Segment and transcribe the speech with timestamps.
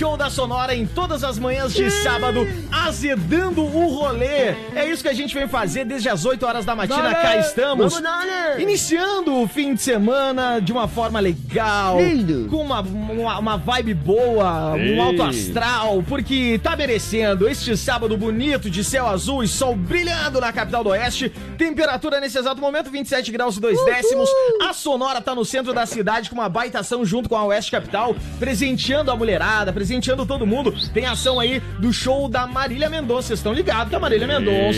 [0.00, 4.54] show da Sonora em todas as manhãs de sábado, azedando o rolê.
[4.80, 7.14] É isso que a gente vem fazer desde as 8 horas da matina.
[7.14, 7.92] Cá estamos.
[7.92, 8.62] Vamos, Dani!
[8.62, 12.48] Iniciando o fim de semana de uma forma legal, Lindo.
[12.48, 18.70] com uma, uma, uma vibe boa, um alto astral, porque tá merecendo este sábado bonito
[18.70, 21.28] de céu azul e sol brilhando na capital do oeste.
[21.58, 24.30] Temperatura nesse exato momento 27 graus e 2 décimos.
[24.66, 27.70] A Sonora tá no centro da cidade com uma baita ação junto com a Oeste
[27.70, 30.74] Capital, presenteando a mulherada, presenteando todo mundo.
[30.94, 33.28] Tem ação aí do show da Marília Mendonça.
[33.28, 34.69] Vocês estão ligados que a Marília Mendonça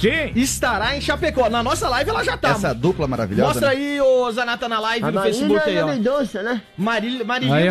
[0.00, 0.32] Sim.
[0.36, 1.48] estará em Chapecó.
[1.48, 2.50] Na nossa live ela já tá.
[2.50, 3.48] Essa dupla maravilhosa.
[3.48, 3.74] Mostra né?
[3.74, 5.86] aí, ô Zanata, na live A no Marília Facebook aí, ó.
[5.86, 6.62] Mendonça, né?
[6.76, 7.24] Marília,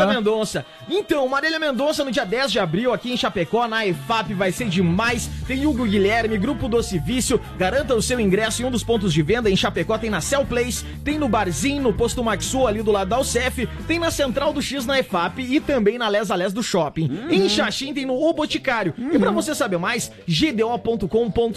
[0.05, 0.07] ó.
[0.07, 0.65] Mendonça.
[0.89, 4.67] Então, Marília Mendonça no dia 10 de abril aqui em Chapecó, na EFAP, vai ser
[4.67, 5.29] demais.
[5.47, 7.39] Tem Hugo Guilherme, Grupo Doce Vício.
[7.57, 9.49] Garanta o seu ingresso em um dos pontos de venda.
[9.49, 13.09] Em Chapecó tem na Cell Place, tem no Barzinho, no Posto Maxu, ali do lado
[13.09, 13.67] da UCF.
[13.87, 17.27] Tem na Central do X na EFAP e também na Les a Les do Shopping.
[17.29, 18.93] Em Xaxim tem no O Boticário.
[19.11, 21.50] E pra você saber mais, gdo.com.br.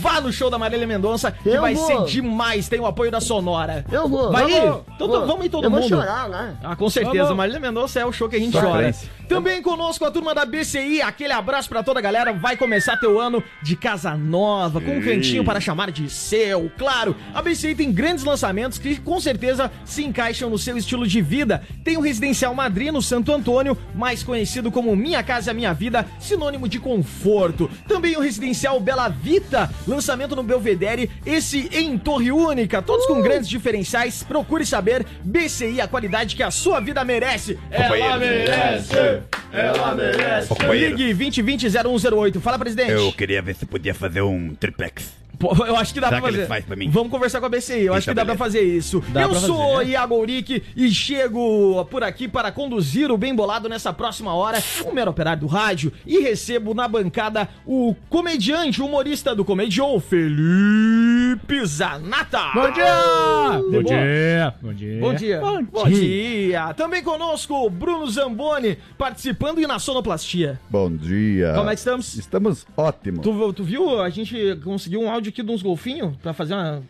[0.00, 1.86] Vá no show da Marília Mendonça, que Eu vai vou.
[1.86, 2.68] ser demais.
[2.68, 3.84] Tem o apoio da Sonora.
[3.90, 4.30] Eu vou.
[4.32, 4.60] Vai ir?
[4.60, 5.26] vamos, Então, vou.
[5.26, 5.80] vamos ir todo eu mundo.
[5.80, 6.56] vou chorar, né?
[6.62, 7.24] Ah, com certeza.
[7.24, 7.36] Vamos.
[7.36, 9.08] Marília Mendonça é o show que a gente Sofrência.
[9.08, 9.21] chora.
[9.32, 11.00] Também conosco a turma da BCI.
[11.00, 12.34] Aquele abraço pra toda a galera.
[12.34, 16.70] Vai começar teu ano de casa nova, com um cantinho para chamar de seu.
[16.76, 21.22] Claro, a BCI tem grandes lançamentos que com certeza se encaixam no seu estilo de
[21.22, 21.62] vida.
[21.82, 26.68] Tem o Residencial Madrid no Santo Antônio, mais conhecido como Minha Casa Minha Vida, sinônimo
[26.68, 27.70] de conforto.
[27.88, 33.48] Também o Residencial Bela Vita, lançamento no Belvedere, esse em Torre Única, todos com grandes
[33.48, 34.22] diferenciais.
[34.22, 37.58] Procure saber, BCI, a qualidade que a sua vida merece.
[37.70, 38.18] Ela Companheiro.
[38.18, 39.21] merece!
[39.52, 40.52] Ela merece!
[40.72, 42.40] Ligue 2020-0108.
[42.40, 42.92] Fala, presidente.
[42.92, 45.21] Eu queria ver se podia fazer um triplex.
[45.66, 46.48] Eu acho que dá Será pra que fazer.
[46.48, 46.90] fazem pra mim?
[46.90, 47.82] Vamos conversar com a BCI.
[47.84, 48.38] Eu acho que dá pra beleza.
[48.44, 49.02] fazer isso.
[49.08, 49.90] Dá eu pra sou fazer.
[49.90, 54.92] Iago Uric e chego por aqui para conduzir o Bem Bolado nessa próxima hora, o
[54.92, 62.50] mero operário do rádio, e recebo na bancada o comediante, humorista do Comediou, Felipe Zanata.
[62.54, 63.62] Bom dia!
[63.70, 64.54] Bom dia!
[64.60, 65.00] Bom dia!
[65.00, 65.40] Bom dia.
[65.40, 66.74] Bom dia.
[66.74, 70.60] Também conosco, Bruno Zamboni, participando e na sonoplastia.
[70.68, 71.52] Bom dia.
[71.54, 72.14] Como é que estamos?
[72.14, 73.20] Estamos ótimos.
[73.22, 74.00] Tu, tu viu?
[74.00, 76.82] A gente conseguiu um áudio aqui de uns golfinhos pra fazer uma.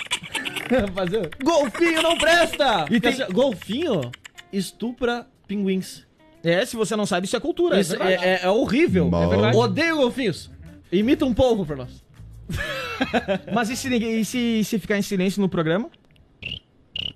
[0.94, 1.30] fazer.
[1.42, 2.86] Golfinho não presta!
[2.90, 4.10] E tem- Golfinho
[4.52, 6.06] estupra pinguins.
[6.44, 7.78] É, se você não sabe, isso é cultura.
[7.80, 8.24] Isso é, verdade.
[8.24, 9.10] é, é- é horrível.
[9.14, 9.56] É verdade.
[9.56, 10.50] Odeio golfinhos.
[10.90, 12.02] Imita um pouco pra nós.
[13.54, 15.88] Mas e se, ninguém- e se, e se ficar em silêncio no programa?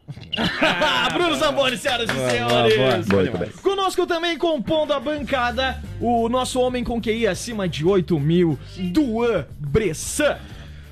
[1.12, 3.06] Bruno Zamboni, senhoras e senhores!
[3.08, 3.50] Muito bem.
[3.62, 8.58] Conosco também, compondo a bancada, o nosso homem com QI acima de 8 mil,
[8.92, 10.36] Duan Bressan.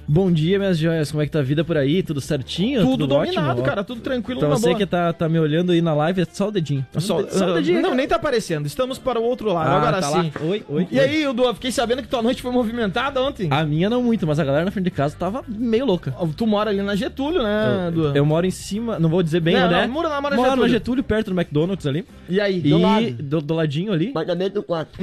[0.06, 1.10] Bom dia, minhas joias.
[1.10, 2.02] Como é que tá a vida por aí?
[2.02, 2.82] Tudo certinho?
[2.82, 3.34] Tudo, ótimo?
[3.36, 3.64] dominado, Ó.
[3.64, 4.76] cara, tudo tranquilo Pra na você boa.
[4.78, 6.86] que tá, tá me olhando aí na live, é só o dedinho.
[6.98, 7.76] Só, só o dedinho.
[7.76, 7.94] não, cara.
[7.94, 8.66] nem tá aparecendo.
[8.66, 9.70] Estamos para o outro lado.
[9.70, 10.30] Ah, Agora tá sim.
[10.38, 10.46] lá.
[10.46, 10.88] Oi, oi.
[10.90, 11.04] E oi.
[11.04, 13.48] aí, Duan, fiquei sabendo que tua noite foi movimentada ontem.
[13.50, 16.14] A minha não muito, mas a galera na frente de casa tava meio louca.
[16.36, 18.12] Tu mora ali na Getúlio, né, Duan?
[18.14, 19.80] Eu moro em cima, não vou dizer bem, Não, né?
[19.82, 21.02] na- mora na moro na Getúlio.
[21.02, 22.04] Perto do McDonald's ali.
[22.28, 22.58] E aí?
[22.58, 23.10] E do lado?
[23.22, 24.10] do, do ladinho ali.
[24.10, 24.98] Apartamento do quarto.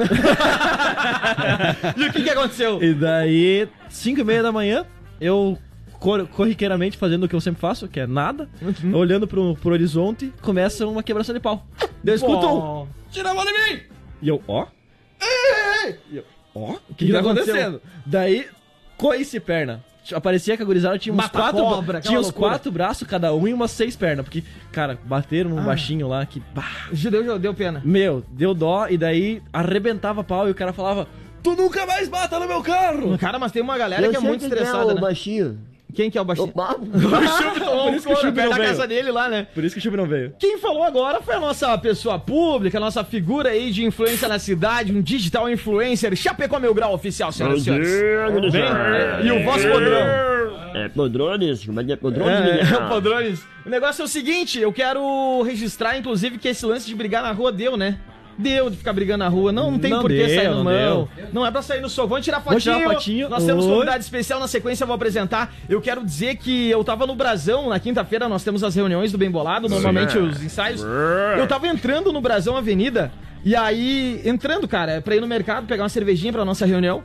[1.98, 2.82] E o que que aconteceu?
[2.84, 4.86] E daí, 5 e meia da manhã,
[5.20, 5.58] eu
[6.00, 8.96] cor- corriqueiramente fazendo o que eu sempre faço, que é nada, Uhum.
[8.96, 11.66] olhando pro, pro horizonte, começa uma quebração de pau.
[12.04, 12.88] Daí eu escuto um.
[13.12, 13.80] Tira a mão de mim!
[14.22, 14.66] E eu, ó.
[16.10, 16.24] E eu,
[16.56, 17.54] ó, o que, que tá aconteceu?
[17.54, 17.82] acontecendo?
[18.06, 18.48] Daí,
[18.98, 19.84] coice perna.
[20.14, 22.50] Aparecia que a gurizada tinha uns Mata quatro, cobra, tinha uns loucura.
[22.50, 24.26] quatro braços cada um e umas seis pernas.
[24.26, 26.42] Porque, cara, bateram num baixinho lá que.
[26.56, 27.82] bah, Deu, deu pena.
[27.86, 31.08] meu, deu dó e daí arrebentava pau e o cara falava:
[31.44, 33.18] Tu nunca mais bata no meu carro!
[33.18, 35.02] Cara, mas tem uma galera Eu que é muito estressada, é o né?
[35.02, 35.60] baixinho.
[35.94, 36.48] Quem que é o O baixinho?
[36.50, 36.88] Pablo.
[36.96, 39.48] O Chup tomou Por um isso que o couro da casa dele lá, né?
[39.54, 40.34] Por isso que o Chup não veio.
[40.40, 44.40] Quem falou agora foi a nossa pessoa pública, a nossa figura aí de influência na
[44.40, 48.52] cidade, um digital influencer, Chapecó Meu Grau oficial, senhoras e senhores.
[48.52, 50.32] Bem, é, e o vosso podrão.
[50.74, 51.66] É Podrones?
[51.66, 53.44] Como é que é Podrones, É, o Podrones.
[53.66, 57.32] O negócio é o seguinte, eu quero registrar, inclusive, que esse lance de brigar na
[57.34, 58.00] rua deu, né?
[58.38, 59.52] Deu de ficar brigando na rua.
[59.52, 61.10] Não, não tem Não por que sair no não mão.
[61.34, 62.08] Não é pra sair no soco.
[62.10, 62.60] Vamos tirar fotinho.
[62.60, 63.30] tirar fotinho.
[63.30, 63.72] Nós temos Oi.
[63.74, 65.54] convidado especial na sequência, eu vou apresentar.
[65.70, 69.18] Eu quero dizer que eu tava no Brasão, na quinta-feira nós temos as reuniões do
[69.18, 70.82] Bem Bolado, normalmente os ensaios.
[71.38, 73.12] Eu tava entrando no Brasão Avenida,
[73.44, 77.04] e aí, entrando, cara, pra ir no mercado, pegar uma cervejinha pra nossa reunião.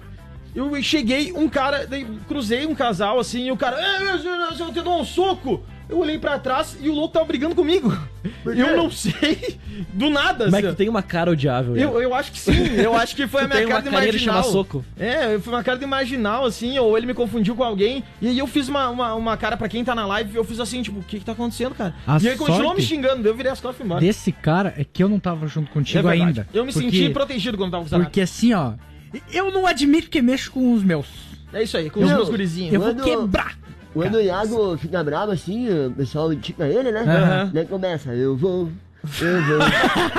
[0.55, 1.87] Eu cheguei, um cara,
[2.29, 5.63] cruzei um casal assim, e o cara, "É, eu, eu, eu te dou um soco.
[5.89, 7.97] Eu olhei pra trás e o louco tava brigando comigo.
[8.45, 9.57] Eu não sei.
[9.93, 11.77] Do nada, Como é que assim, tu tem uma cara odiável?
[11.77, 14.07] eu, eu acho que sim, eu acho que foi a minha tem cara uma de
[14.07, 14.43] marginal.
[14.43, 14.85] chamar soco.
[14.99, 18.37] É, foi uma cara de marginal, assim, ou ele me confundiu com alguém, e aí
[18.39, 20.99] eu fiz uma, uma, uma cara pra quem tá na live, eu fiz assim, tipo,
[20.99, 21.95] o que que tá acontecendo, cara?
[22.07, 24.01] A e aí continuou me xingando, daí eu virei as costas e embora.
[24.01, 26.23] Desse cara é que eu não tava junto É contigo verdade.
[26.41, 26.49] ainda.
[26.53, 28.01] Eu me porque, senti protegido quando tava com.
[28.05, 28.73] Porque assim, ó,
[29.33, 31.07] eu não admito que mexo com os meus.
[31.53, 32.75] É isso aí, com os Eu- meus gurizinhos.
[32.75, 33.57] Eu vou quebrar.
[33.97, 37.01] Quando o Iago fica bravo assim, o pessoal indica ele, né?
[37.01, 37.51] Aham.
[37.55, 38.69] Daí começa, eu vou,
[39.21, 39.59] eu vou.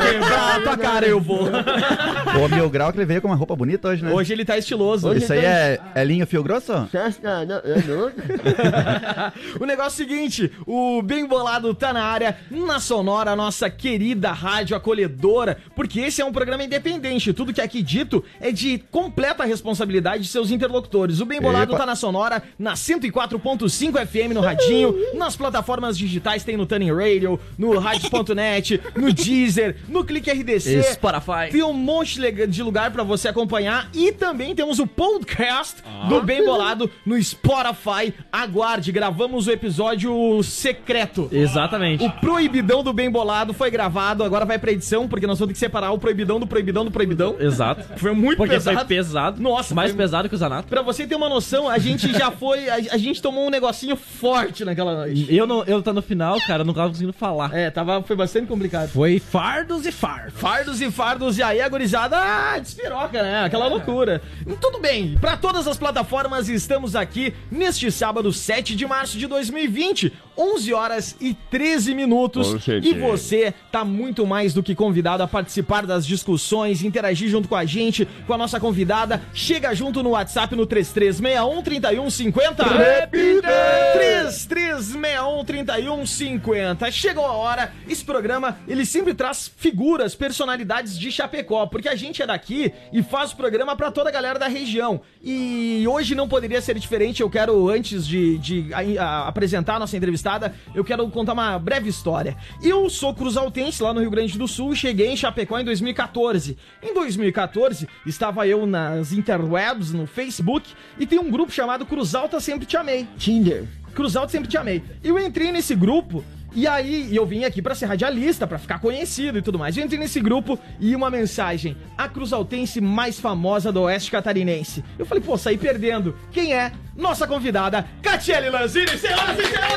[0.03, 1.47] Quebrar a tua cara, eu vou.
[1.47, 4.11] O Mil Grau que ele veio com uma roupa bonita hoje, né?
[4.11, 5.07] Hoje ele tá estiloso.
[5.07, 6.71] Hoje Isso aí é, é linha fio grosso?
[6.71, 7.61] Não, não.
[9.59, 14.31] o negócio é o seguinte, o Bem Bolado tá na área, na Sonora, nossa querida
[14.31, 18.77] rádio acolhedora, porque esse é um programa independente, tudo que é aqui dito é de
[18.91, 21.19] completa responsabilidade de seus interlocutores.
[21.19, 21.79] O Bem Bolado Epa.
[21.79, 27.39] tá na Sonora, na 104.5 FM no radinho, nas plataformas digitais tem no Tuning Radio,
[27.57, 30.83] no rádio.net, no Deezer, no Clique RDC.
[30.93, 31.51] Spotify.
[31.51, 36.43] Tem um monte de lugar pra você acompanhar e também temos o podcast do Bem
[36.45, 38.13] Bolado no Spotify.
[38.31, 41.29] Aguarde, gravamos o episódio secreto.
[41.31, 42.03] Exatamente.
[42.03, 45.53] O proibidão do Bem Bolado foi gravado, agora vai pra edição, porque nós vamos ter
[45.53, 47.35] que separar o proibidão do proibidão do proibidão.
[47.39, 47.85] Exato.
[47.97, 48.77] Foi muito Porque pesado.
[48.77, 49.41] foi pesado.
[49.41, 50.67] Nossa, mais foi- pesado que o Zanato.
[50.67, 52.69] Pra você ter uma noção, a gente já foi.
[52.69, 55.33] A, a gente tomou um negocinho forte naquela noite.
[55.33, 57.53] Eu, não, eu tá no final, cara, eu não tava conseguindo falar.
[57.53, 58.66] É, tava, foi bastante complicado.
[58.93, 60.33] Foi fardos e fardos.
[60.39, 63.45] Fardos e fardos, e aí a gurizada ah, despiroca, né?
[63.45, 64.21] Aquela loucura.
[64.59, 70.13] Tudo bem, pra todas as plataformas estamos aqui neste sábado, 7 de março de 2020,
[70.37, 72.67] 11 horas e 13 minutos.
[72.67, 77.55] E você tá muito mais do que convidado a participar das discussões, interagir junto com
[77.55, 79.21] a gente, com a nossa convidada.
[79.33, 82.63] Chega junto no WhatsApp no 3361 3150.
[82.63, 83.47] Repita!
[83.93, 86.91] 3361 3150.
[86.91, 87.73] Chegou a hora.
[87.87, 93.01] Esse programa, ele sempre traz figuras, personalidades de Chapecó, porque a gente é daqui e
[93.03, 95.01] faz o programa pra toda a galera da região.
[95.23, 97.21] E hoje não poderia ser diferente.
[97.21, 101.57] Eu quero, antes de, de a- a- apresentar a nossa entrevistada, eu quero contar uma
[101.57, 102.35] breve história.
[102.63, 106.57] Eu sou cruzaltense lá no Rio Grande do Sul e cheguei em Chapecó em 2014.
[106.81, 112.65] Em 2014, estava eu nas interwebs, no Facebook, e tem um grupo chamado Cruzalta Sempre
[112.65, 113.07] Te Amei.
[113.17, 113.65] Tinder.
[113.93, 114.83] Cruz Alta sempre te amei.
[115.03, 116.23] Eu entrei nesse grupo
[116.57, 119.77] e aí eu vim aqui pra ser radialista, pra ficar conhecido e tudo mais.
[119.77, 124.83] Eu entrei nesse grupo e uma mensagem: a cruzaltense mais famosa do Oeste Catarinense.
[124.97, 126.17] Eu falei, pô, saí perdendo.
[126.31, 126.71] Quem é?
[126.95, 129.67] Nossa convidada, Catiele Lanzini, senhoras e senhores!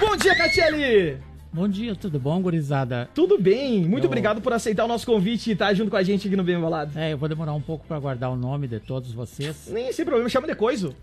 [0.00, 1.31] Bom dia, Catiele!
[1.52, 3.10] Bom dia, tudo bom, gurizada?
[3.14, 3.82] Tudo bem?
[3.86, 6.34] Muito Eu- obrigado por aceitar o nosso convite e estar junto com a gente aqui
[6.36, 6.98] no Bem Bolado.
[6.98, 10.04] É, eu vou demorar um pouco pra guardar o nome de todos vocês, Nem sem
[10.04, 10.94] problema, chama de coisa.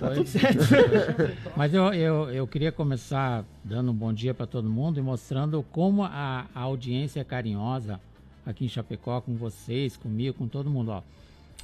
[0.00, 0.58] Tá tudo certo.
[1.56, 5.64] mas eu, eu, eu queria começar dando um bom dia pra todo mundo e mostrando
[5.70, 8.00] como a, a audiência é carinhosa
[8.44, 11.02] aqui em Chapecó, com vocês, comigo, com todo mundo, ó.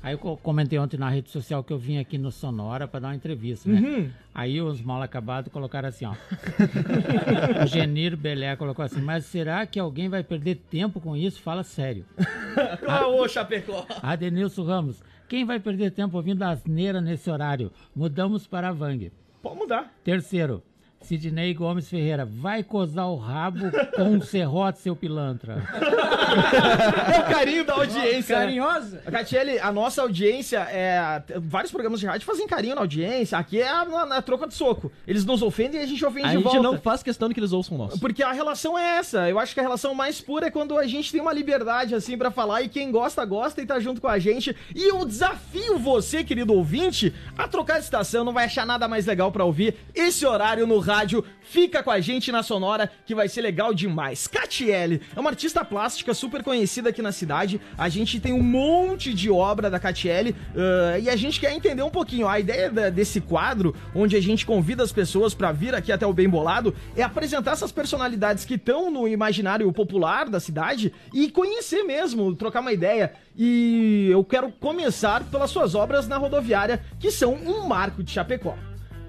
[0.02, 3.00] Aí eu co- comentei ontem na rede social que eu vim aqui no Sonora pra
[3.00, 3.80] dar uma entrevista, né?
[3.80, 4.10] Uhum.
[4.34, 6.12] Aí os mal acabados colocaram assim, ó.
[7.64, 11.42] o Genir Belé colocou assim, mas será que alguém vai perder tempo com isso?
[11.42, 12.04] Fala sério.
[12.86, 13.84] ah, ô, Chapecó.
[14.02, 17.72] Adenilson Ramos, quem vai perder tempo ouvindo asneira nesse horário?
[17.94, 19.10] Mudamos para a Vang.
[19.42, 19.92] Pode mudar.
[20.04, 20.62] Terceiro,
[21.00, 25.56] Sidney Gomes Ferreira, vai cozar o rabo com um serrote, seu pilantra.
[27.14, 28.36] É o carinho da audiência.
[28.38, 28.44] né?
[28.44, 29.02] Carinhosa?
[29.06, 31.22] A Catiele, a nossa audiência é.
[31.38, 33.38] Vários programas de rádio fazem carinho na audiência.
[33.38, 34.90] Aqui é a, na, na troca de soco.
[35.06, 36.62] Eles nos ofendem e a gente ofende A de gente volta.
[36.62, 37.98] não faz questão de que eles ouçam nós.
[37.98, 39.28] Porque a relação é essa.
[39.28, 42.16] Eu acho que a relação mais pura é quando a gente tem uma liberdade assim
[42.16, 44.54] pra falar e quem gosta, gosta e tá junto com a gente.
[44.74, 48.24] E eu desafio você, querido ouvinte, a trocar de estação.
[48.24, 51.24] Não vai achar nada mais legal pra ouvir esse horário no rádio.
[51.40, 54.26] Fica com a gente na Sonora que vai ser legal demais.
[54.26, 57.60] Catiele é uma artista plástica super conhecida aqui na cidade.
[57.76, 61.82] A gente tem um monte de obra da Catiele ah, e a gente quer entender
[61.82, 62.26] um pouquinho.
[62.28, 66.06] A ideia da- desse quadro, onde a gente convida as pessoas pra vir aqui até
[66.06, 71.30] o Bem Bolado, é apresentar essas personalidades que estão no imaginário popular da cidade e
[71.30, 73.12] conhecer mesmo, trocar uma ideia.
[73.36, 78.56] E eu quero começar pelas suas obras na rodoviária, que são um marco de Chapecó.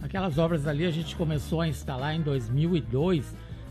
[0.01, 3.25] Aquelas obras ali a gente começou a instalar em 2002,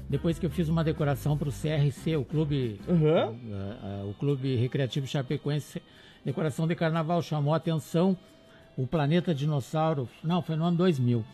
[0.09, 3.19] depois que eu fiz uma decoração para o CRC, o clube, Uhum.
[3.53, 5.83] ah, ah, o clube recreativo chapecoense,
[6.25, 8.17] decoração de carnaval chamou a atenção
[8.77, 10.09] o planeta dinossauro.
[10.23, 11.25] Não, foi no ano 2000.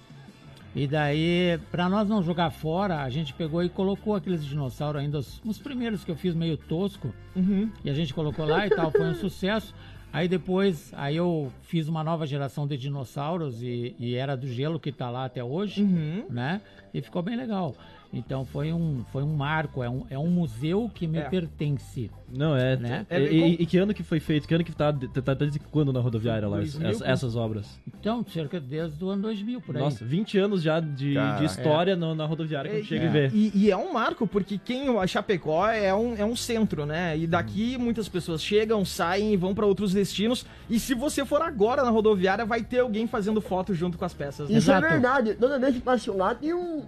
[0.74, 5.18] E daí, para nós não jogar fora, a gente pegou e colocou aqueles dinossauros ainda,
[5.18, 7.70] os, os primeiros que eu fiz meio tosco, Uhum.
[7.84, 9.72] e a gente colocou lá e tal, foi um sucesso.
[10.12, 14.78] Aí depois, aí eu fiz uma nova geração de dinossauros e, e era do gelo
[14.80, 16.24] que tá lá até hoje, Uhum.
[16.30, 16.60] né?
[16.92, 17.74] E ficou bem legal.
[18.14, 21.28] Então foi um, foi um marco, é um, é um museu que me É.
[21.28, 22.10] pertence.
[22.36, 22.76] Não, é.
[22.76, 23.06] Né?
[23.10, 24.46] E, e- e que ano que foi feito?
[24.48, 27.80] Que ano que tá, tá, tá desde quando na rodoviária lá, 2000, ess- essas obras?
[27.86, 29.82] Então, cerca desde o ano 2000, por aí.
[29.82, 33.04] Nossa, 20 anos já de, Cara, de história no- na rodoviária que a gente chega
[33.04, 33.30] É, e vê.
[33.32, 37.16] E, e é um marco, porque quem a Chapecó é um, é um centro, né?
[37.16, 40.44] E daqui muitas pessoas chegam, saem e vão pra outros destinos.
[40.68, 44.12] E se você for agora na rodoviária, vai ter alguém fazendo foto junto com as
[44.14, 44.48] peças.
[44.48, 44.56] né?
[44.58, 44.86] Isso Exato.
[44.86, 45.34] é verdade.
[45.34, 46.82] Toda vez que passo lá tem um.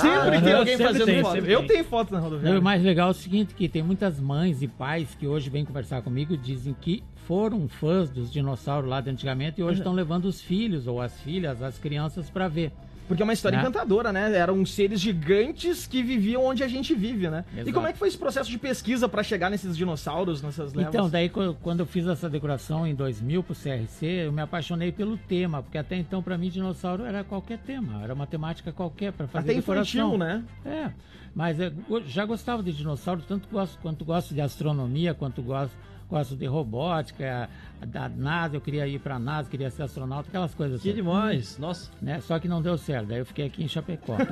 [0.00, 1.36] Sempre tem alguém fazendo tem, foto.
[1.38, 2.60] Eu tenho foto na Não, rodoviária.
[2.60, 5.64] o mais legal é o seguinte, que tem muitas mães e pais que hoje vêm
[5.64, 10.26] conversar comigo dizem que foram fãs dos dinossauros lá de antigamente e hoje estão levando
[10.26, 12.72] os filhos ou as filhas, as crianças pra ver.
[13.12, 13.62] Porque é uma história Né?
[13.62, 14.34] encantadora, né?
[14.36, 17.44] Eram seres gigantes que viviam onde a gente vive, né?
[17.54, 17.72] E Exato.
[17.74, 20.94] como é que foi esse processo de pesquisa pra chegar nesses dinossauros, nessas levas?
[20.94, 25.16] Então, daí quando eu fiz essa decoração em 2000 pro CRC, eu me apaixonei pelo
[25.16, 29.26] tema, porque até então pra mim dinossauro era qualquer tema, era uma temática qualquer pra
[29.26, 30.14] fazer Até decoração.
[30.14, 30.44] infantil, né?
[30.64, 30.90] É,
[31.34, 31.72] mas eu
[32.06, 35.74] já gostava de dinossauro, tanto gosto, quanto gosto de astronomia, quanto gosto,
[36.12, 37.48] gosto de robótica,
[37.86, 41.58] da NASA, eu queria ir pra NASA, queria ser astronauta, aquelas coisas Que assim, demais,
[41.58, 41.90] nossa.
[42.00, 42.20] né?
[42.20, 44.16] Só que não deu certo, daí eu fiquei aqui em Chapecó.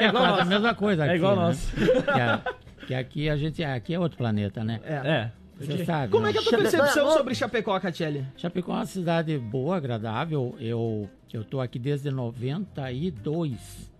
[0.00, 1.42] É é quase a mesma coisa aqui, É igual né?
[1.42, 1.70] nós.
[1.70, 2.42] Que, a-
[2.86, 4.80] que aqui a gente, aqui é outro planeta, né?
[4.82, 4.94] É.
[4.94, 5.32] É.
[5.60, 6.30] Você sabe, Como né?
[6.30, 7.18] é que é a tua Chapecó é percepção louco.
[7.18, 8.26] sobre Chapecó, Catiele?
[8.38, 10.56] Chapecó é uma cidade boa, agradável.
[10.58, 13.90] Eu, eu tô aqui desde 92,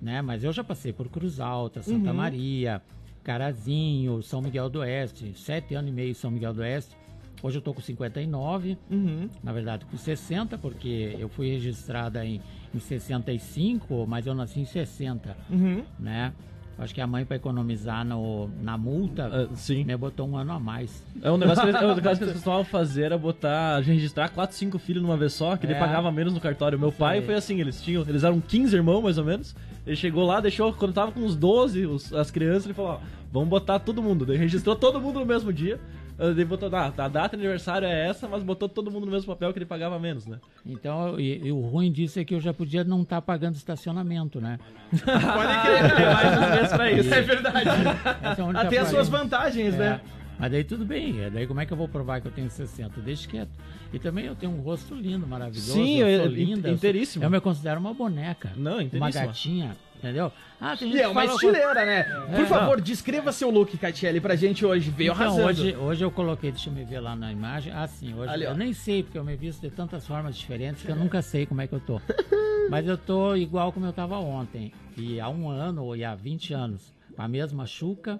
[0.00, 0.20] né?
[0.20, 2.14] Mas eu já passei por Cruz Alta, Santa Uhum.
[2.16, 2.82] Maria,
[3.26, 6.94] Carazinho, São Miguel do Oeste, sete anos e meio em São Miguel do Oeste.
[7.42, 9.28] Hoje eu tô com 59, Uhum.
[9.42, 12.40] na verdade com 60, porque eu fui registrada em,
[12.72, 15.82] em 65, mas eu nasci em 60, Uhum.
[15.98, 16.32] né?
[16.78, 19.82] Acho que a mãe, para economizar no, na multa, Ah, sim.
[19.82, 21.02] me botou um ano a mais.
[21.22, 24.28] É um negócio que, eles- é um negócio que eles costumavam fazer era botar, registrar
[24.28, 25.78] 4, 5 filhos numa vez só, que ele É.
[25.78, 26.78] pagava menos no cartório.
[26.78, 29.56] Meu pai foi assim, eles tinham, eles eram 15 irmãos mais ou menos.
[29.86, 32.98] Ele chegou lá, deixou, quando tava com uns 12, os- as crianças, ele falou, ó,
[33.32, 34.26] vamos botar todo mundo.
[34.26, 35.80] Daí registrou todo mundo no mesmo dia.
[36.18, 39.26] Daí botou, ah, a data de aniversário é essa, mas botou todo mundo no mesmo
[39.32, 40.38] papel que ele pagava menos, né?
[40.64, 44.40] Então, e, e o ruim disso é que eu já podia não estar pagando estacionamento,
[44.40, 44.58] né?
[44.90, 47.14] Pode crer, tem mais uns meses pra isso.
[47.14, 47.68] É verdade.
[48.56, 49.78] É Até as suas vantagens, É.
[49.78, 50.00] né?
[50.38, 52.50] Mas daí tudo bem, é, daí como é que eu vou provar que eu tenho
[52.50, 53.00] 60?
[53.00, 53.48] Deixa quieto.
[53.92, 55.72] E também eu tenho um rosto lindo, maravilhoso.
[55.72, 56.60] Sim, eu é- sou é linda.
[56.60, 57.24] eu sou- inteiríssimo.
[57.24, 58.52] Eu me considero uma boneca.
[58.54, 59.26] Não, Uma inteiríssima.
[59.26, 60.32] gatinha, entendeu?
[60.60, 62.02] Ah, tem E gente é que uma estileira, né?
[62.34, 64.90] Por favor, descreva seu look, Catiele, pra gente hoje.
[64.90, 65.48] Veio Então, arrasando.
[65.48, 67.72] hoje, hoje eu coloquei, deixa eu me ver lá na imagem.
[67.74, 70.82] Ah, sim, hoje Ali, eu nem sei, porque eu me visto de tantas formas diferentes
[70.82, 72.00] que eu nunca sei como é que eu tô.
[72.70, 74.72] Mas eu tô igual como eu tava ontem.
[74.96, 76.92] E há um ano, e há 20 anos.
[77.14, 78.18] Com a mesma chuca,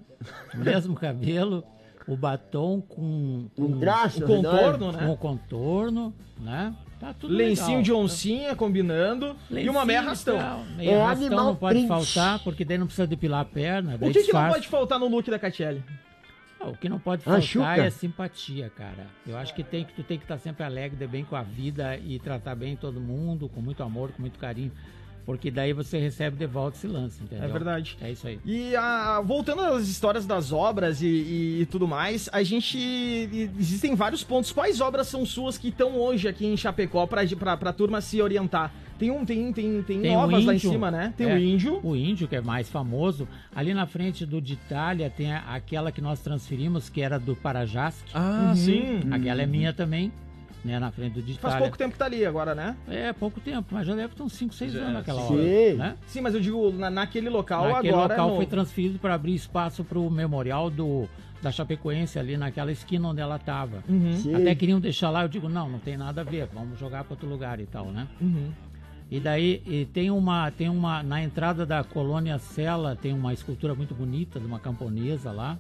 [0.54, 1.64] o mesmo cabelo,
[2.06, 5.08] o batom com, com, Um traço, O contorno, com né?
[5.10, 6.74] o contorno, né?
[6.98, 7.82] Tá tudo Lencinho legal.
[7.82, 10.38] de oncinha combinando e uma Lencinho meia arrastão.
[10.38, 10.64] tal.
[10.76, 11.88] Meia É arrastão animal não pode print.
[11.88, 13.96] faltar, porque daí não precisa depilar a perna.
[14.00, 15.82] O que, que não pode faltar no look da Catiele?
[16.58, 19.06] Ah, O que não pode A faltar é simpatia, cara.
[19.26, 21.42] Eu acho que tem que tu tem que estar sempre alegre, de bem com a
[21.42, 24.72] vida e tratar bem todo mundo, com muito amor, com muito carinho,
[25.26, 27.44] porque daí você recebe de volta esse lance, entendeu?
[27.44, 27.98] É verdade.
[28.00, 28.38] É isso aí.
[28.44, 32.78] E a- voltando às histórias das obras e, e- e tudo mais, a gente.
[33.58, 34.52] Existem vários pontos.
[34.52, 38.22] Quais obras são suas que estão hoje aqui em Chapecó pra, pra, pra turma se
[38.22, 38.72] orientar?
[38.98, 40.70] Tem um, tem, tem, tem, Tem o novas lá em índio.
[40.70, 41.12] cima, né?
[41.16, 41.80] Tem É, o índio.
[41.82, 43.28] O índio, que é mais famoso.
[43.54, 48.10] Ali na frente do de Itália tem aquela que nós transferimos, que era do Parajasque.
[48.14, 49.00] Ah, sim.
[49.10, 50.10] Aquela é minha também,
[50.66, 50.78] né?
[50.78, 52.76] Na frente do Faz pouco tempo que tá ali agora, né?
[52.88, 55.34] É, pouco tempo, mas já deve ter uns 5, 6 Já, anos aquela sim.
[55.34, 55.74] hora.
[55.76, 55.96] Né?
[56.06, 58.14] Sim, mas eu digo na, naquele local Naquele agora.
[58.14, 61.08] local no- foi transferido para abrir espaço para o memorial do,
[61.40, 63.82] da Chapecoense ali naquela esquina onde ela estava.
[63.88, 64.36] Uhum.
[64.36, 67.14] Até queriam deixar lá, eu digo, não, não tem nada a ver, vamos jogar para
[67.14, 68.06] outro lugar e tal, né?
[68.20, 68.50] uhum.
[69.08, 73.72] E daí e tem uma, tem uma, na entrada da colônia Sela tem uma escultura
[73.72, 75.56] muito bonita de uma camponesa lá.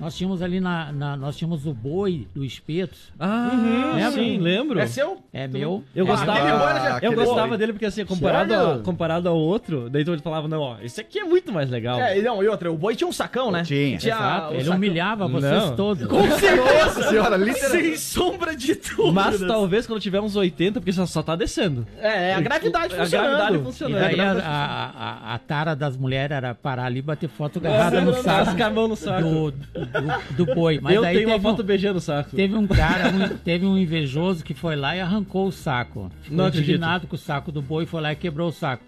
[0.00, 4.10] Nós tínhamos ali na, na- nós tínhamos o boi do espeto, Ah, Lembra?
[4.12, 4.78] sim, lembro.
[4.80, 5.18] É seu?
[5.32, 5.84] é meu.
[5.94, 7.58] Eu Ah, gostava, já- eu gostava boi.
[7.58, 11.18] dele porque assim, comparado, a, comparado ao outro, daí tu falava, não, ó, esse aqui
[11.18, 12.00] é muito mais legal.
[12.00, 13.62] É, e não, e outra, o boi tinha um sacão, né?
[13.62, 13.96] Tinha.
[13.96, 14.76] Exato, o ele sacão.
[14.76, 15.76] humilhava vocês Não.
[15.76, 16.06] todos.
[16.06, 17.02] Com certeza!
[17.10, 17.82] Senhora, literalmente.
[17.82, 19.12] Sem sombra de tudo.
[19.12, 21.86] Mas talvez quando tiver uns 80, porque só, só tá descendo.
[21.98, 23.26] É, é a gravidade A funcionando.
[23.30, 24.00] gravidade E funcionando.
[24.00, 27.58] daí a, a a, a, a tara das mulheres era parar ali e bater foto
[27.58, 29.22] agarrada no saco a no saco.
[29.22, 29.50] do,
[29.90, 30.78] do, do boi.
[30.80, 32.34] Mas eu daí tenho uma foto um, beijando o saco.
[32.36, 36.10] teve um cara, um- teve um invejoso que foi lá e arrancou o saco.
[36.22, 36.68] Ficou Não acredito.
[36.70, 38.84] indignado com o saco do boi, foi lá e quebrou o saco.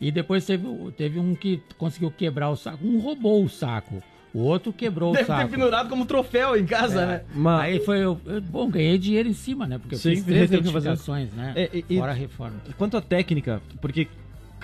[0.00, 0.64] E depois teve,
[0.96, 4.02] teve um que conseguiu quebrar o saco, um roubou o saco.
[4.32, 5.50] O outro quebrou Deve o ter saco.
[5.50, 7.22] pendurado como troféu em casa, né?
[7.34, 9.78] Mas, Aí foi, eu, eu- bom, ganhei dinheiro em cima, né?
[9.78, 10.90] Porque eu Sim, fiz três teve que fazer.
[10.90, 11.52] edificações, né?
[11.56, 12.56] É, e- e- Fora a reforma.
[12.76, 14.06] quanto à técnica, porque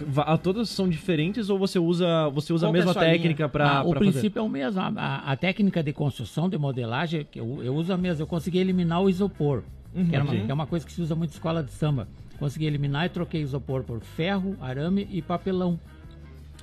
[0.07, 2.93] va- todas são diferentes ou você usa, você usa Qual a que é a mesma
[2.93, 4.81] sua técnica para Ah, o princípio é o mesmo.
[4.81, 8.23] A, a- a técnica de construção, de modelagem, que eu, eu uso a mesma.
[8.23, 10.45] Eu consegui eliminar o isopor, que, era uma, Uhum.
[10.47, 12.09] que é uma coisa que se usa muito em escola de samba.
[12.39, 15.79] Consegui eliminar e troquei isopor por ferro, arame e papelão.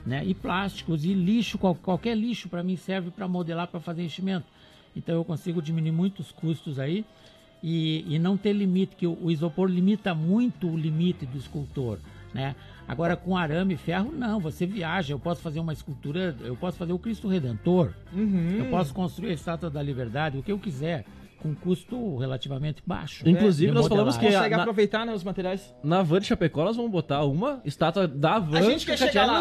[0.06, 0.24] Né?
[0.26, 4.46] E plásticos e lixo, qual- qualquer lixo para mim serve para modelar, para fazer enchimento.
[4.96, 7.06] Então eu consigo diminuir muitos custos aí
[7.64, 12.00] e, e não ter limite, que o, o isopor limita muito o limite do escultor.
[12.34, 12.56] Né?
[12.92, 15.14] Agora com arame e ferro, não, você viaja.
[15.14, 17.92] Eu posso fazer uma escultura, eu posso fazer o Cristo Redentor,
[18.60, 21.06] eu posso construir a Estátua da Liberdade, o que eu quiser,
[21.40, 23.28] com custo relativamente baixo.
[23.28, 25.74] Inclusive, nós falamos que Consegue na- aproveitar né, os materiais.
[25.84, 29.26] na van de Chapecó nós vamos botar uma estátua da van A gente quer chegar
[29.26, 29.40] lá.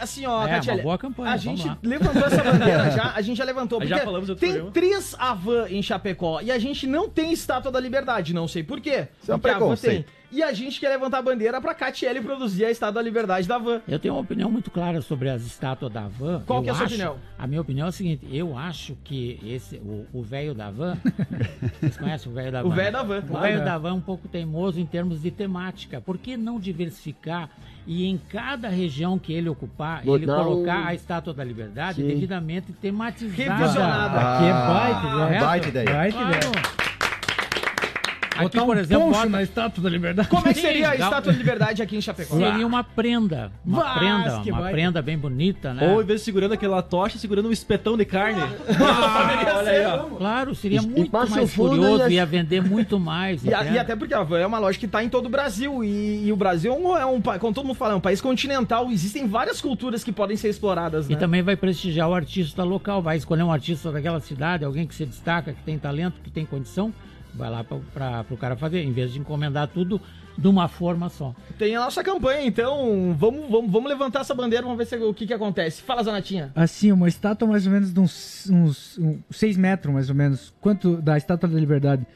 [0.00, 1.76] Assim, ó, É, uma Catiele, boa campanha, A gente lá.
[1.82, 3.80] levantou essa bandeira já, a gente já levantou.
[3.84, 4.70] Já porque falamos tem programa.
[4.70, 8.80] três Avan em Chapecó e a gente não tem estátua da liberdade, não sei por
[8.80, 9.08] quê.
[9.20, 10.12] Isso é um preconceito.
[10.32, 13.58] E a gente quer levantar a bandeira pra Catiele produzir a estátua da liberdade da
[13.58, 13.82] Van.
[13.86, 16.42] Eu tenho uma opinião muito clara sobre as estátuas da van.
[16.46, 17.16] Qual Eu que é a sua acho- opinião?
[17.38, 19.80] A minha opinião é a seguinte: eu acho que esse,
[20.12, 20.96] o velho da van.
[21.80, 22.74] vocês conhecem o velho da O van?
[22.74, 26.00] velho da van, O velho da van é um pouco teimoso em termos de temática.
[26.00, 27.50] Por que não diversificar
[27.86, 32.08] e em cada região que ele ocupar, ele colocar um- a estátua da liberdade Sim.
[32.08, 33.54] devidamente tematizada?
[33.54, 34.20] Revisionada.
[34.20, 35.12] Aqui é baita ideia.
[35.26, 35.44] Correto?
[35.44, 35.86] baita ideia.
[35.92, 36.36] Baita Claro.
[36.36, 36.91] ideia.
[38.32, 40.28] Aqui, Botar por um exemplo, poncho bota- na Estátua da Liberdade.
[40.28, 42.36] Como é que seria a estátua da liberdade aqui em Chapecó?
[42.36, 43.52] Seria uma prenda.
[43.64, 44.70] Uma Vaz, prenda, uma baita.
[44.72, 45.92] prenda bem bonita, né?
[45.92, 48.40] Ou em vez de segurando aquela tocha, segurando um espetão de carne.
[48.40, 49.96] Poderia olha ser, aí, ó.
[49.98, 50.18] vamos.
[50.18, 52.98] Claro, seria E- e muito passa mais o fundo curioso, e as- ia vender muito
[52.98, 53.44] mais.
[53.44, 55.84] E, a- e até porque Van é uma loja que está em todo o Brasil.
[55.84, 58.00] E, e o Brasil é um, é um pa- como todo mundo fala, é um
[58.00, 58.90] país continental.
[58.90, 61.18] Existem várias culturas que podem ser exploradas, E né?
[61.18, 65.04] também vai prestigiar o artista local, vai escolher um artista daquela cidade, alguém que se
[65.04, 66.92] destaca, que tem talento, que tem condição,
[67.34, 70.00] vai lá para o cara fazer, em vez de encomendar tudo
[70.36, 71.34] de uma forma só.
[71.58, 75.12] Tem a nossa campanha, então vamos, vamos, vamos levantar essa bandeira, vamos ver se- o
[75.12, 75.82] que, que acontece.
[75.82, 76.50] Fala, Zanatinha.
[76.54, 78.98] Assim, uma estátua mais ou menos de uns, uns
[79.30, 80.52] 6 metros, mais ou menos.
[80.60, 82.06] Quanto da Estátua da Liberdade?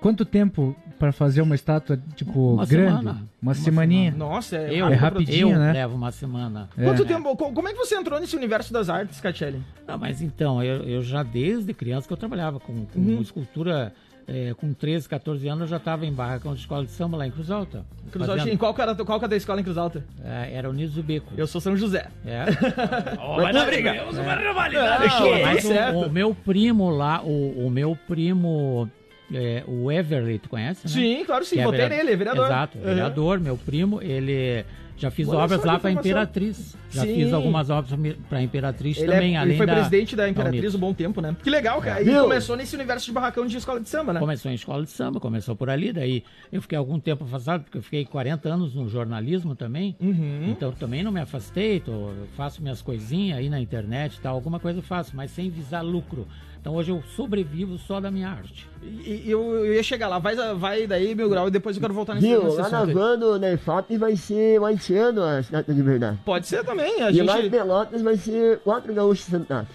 [0.00, 2.88] Quanto tempo pra fazer uma estátua, tipo, Uma grande?
[2.90, 3.10] semana.
[3.12, 4.14] Uma, Uma semaninha.
[4.16, 5.72] Nossa, é, Eu, É rapidinho, eu né?
[5.72, 6.68] levo uma semana.
[6.76, 6.84] É.
[6.84, 7.34] Quanto tempo?
[7.36, 9.62] co- Como é que você entrou nesse universo das artes, Catelli?
[9.86, 13.20] Não, mas então, eu, eu já desde criança que eu trabalhava com, com Uhum.
[13.22, 13.92] escultura,
[14.28, 17.26] é, com 13, 14 anos eu já estava em barracão de escola de samba lá
[17.26, 17.84] em Cruz Alta.
[18.10, 20.04] Cruz Alta, em qual que, era, qual que é da escola em Cruz Alta?
[20.24, 21.32] É, era o Niso do Beco.
[21.36, 22.08] Eu sou São José.
[22.24, 22.44] É.
[23.36, 23.94] Vai dar briga.
[23.94, 28.90] Não, mas o- o, meu primo lá, o, o meu primo,
[29.32, 30.92] é, o Everly, tu conhece, né?
[30.92, 31.56] Sim, claro sim.
[31.56, 31.98] Que é Votei vereador.
[32.04, 32.46] nele, é vereador.
[32.46, 32.84] Exato, Uhum.
[32.84, 34.64] vereador, meu primo, ele
[34.96, 36.10] já fiz Olha obras lá para informação.
[36.10, 36.76] Imperatriz.
[36.90, 37.14] Já Sim.
[37.14, 40.74] fiz algumas obras para Imperatriz Ele, é- também, ele além foi da, presidente da Imperatriz
[40.74, 41.36] um bom tempo, né?
[41.42, 42.00] Que legal, cara.
[42.02, 44.20] E começou nesse universo de barracão de escola de samba, né?
[44.20, 47.78] Começou em escola de samba, começou por ali, daí eu fiquei algum tempo afastado, porque
[47.78, 50.46] eu fiquei 40 anos no jornalismo também, Uhum.
[50.48, 54.34] então também não me afastei, tô, eu faço minhas coisinhas aí na internet e tal,
[54.34, 56.26] alguma coisa eu faço, mas sem visar lucro.
[56.60, 58.66] Então hoje eu sobrevivo só da minha arte.
[58.82, 61.80] E, e eu, eu ia chegar lá, vai, vai daí, meu grau, e depois eu
[61.80, 62.44] quero voltar nesse, Viu?
[62.44, 66.18] nesse Lá na van do Nerfap vai ser mais esse ano a Estátua da Liberdade.
[66.24, 67.50] Pode ser também, a E lá em gente...
[67.50, 69.68] Pelotas vai ser quatro gaúchos sentados.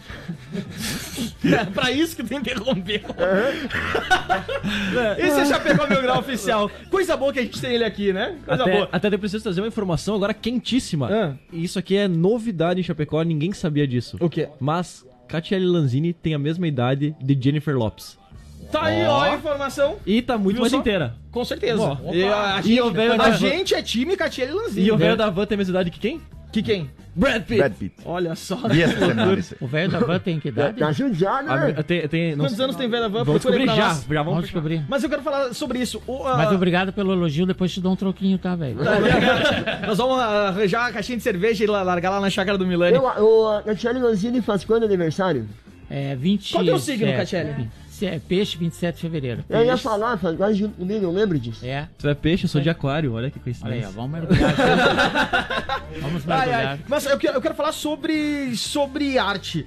[1.46, 3.02] É pra isso que tu interrompeu.
[5.18, 6.70] Esse já pegou meu grau oficial.
[6.90, 8.38] Coisa boa que a gente tem ele aqui, né?
[8.46, 8.90] Coisa Até, boa.
[8.92, 11.10] até eu preciso trazer uma informação agora quentíssima.
[11.12, 11.34] Ah.
[11.52, 14.18] E Isso aqui é novidade em Chapecó, ninguém sabia disso.
[14.20, 14.50] O quê?
[14.60, 18.20] Mas Catiele Lanzini tem a mesma idade de Jennifer Lopes.
[18.72, 19.98] Tá aí, ó, a informação.
[20.06, 20.80] E tá muito Viu mais só?
[20.80, 21.16] inteira.
[21.32, 21.82] Com certeza.
[21.82, 24.88] Ó, E a, a E gente, o velho a da- gente é time Catiele Lanzini.
[24.88, 26.22] E o velho da van tem a mesma idade que quem?
[26.52, 26.90] Que quem?
[27.14, 27.58] Brad Pitt.
[27.58, 27.96] Brad Pitt.
[28.06, 28.56] Olha só.
[28.56, 29.58] Isso aí.
[29.60, 30.78] O velho da van tem que idade?
[30.80, 31.76] Tá judiado, né?
[31.78, 33.24] Ah, tem, tem, não Quantos sei- anos tem velho da van?
[33.26, 33.76] Vamos descobrir já.
[33.76, 33.98] nós.
[34.04, 34.86] Já vamos Vamos descobrir.
[34.88, 36.02] Mas eu quero falar sobre isso.
[36.08, 38.78] O, ah, Mas obrigado pelo elogio, depois te dou um troquinho, tá, velho?
[39.86, 42.96] Nós vamos arranjar uma caixinha de cerveja e la- largar lá na chácara do Milani.
[42.96, 45.48] Eu, o a Catiele Lanzini faz quando aniversário?
[45.90, 46.54] É 20.
[46.54, 47.70] Qual que é o signo, Catiele?
[48.06, 49.44] É peixe, 27 de fevereiro.
[49.50, 51.66] Eu ia falar, faz quase junto comigo, eu lembro disso.
[51.66, 51.88] É.
[51.98, 53.90] Tu é peixe, eu sou de aquário, olha que Olha aí, coincidência.
[53.90, 54.56] ó, vamos mergulhar.
[56.02, 56.68] vamos Ai, mergulhar.
[56.68, 56.80] ai.
[56.88, 59.66] Mas eu quero, eu quero falar sobre, sobre arte.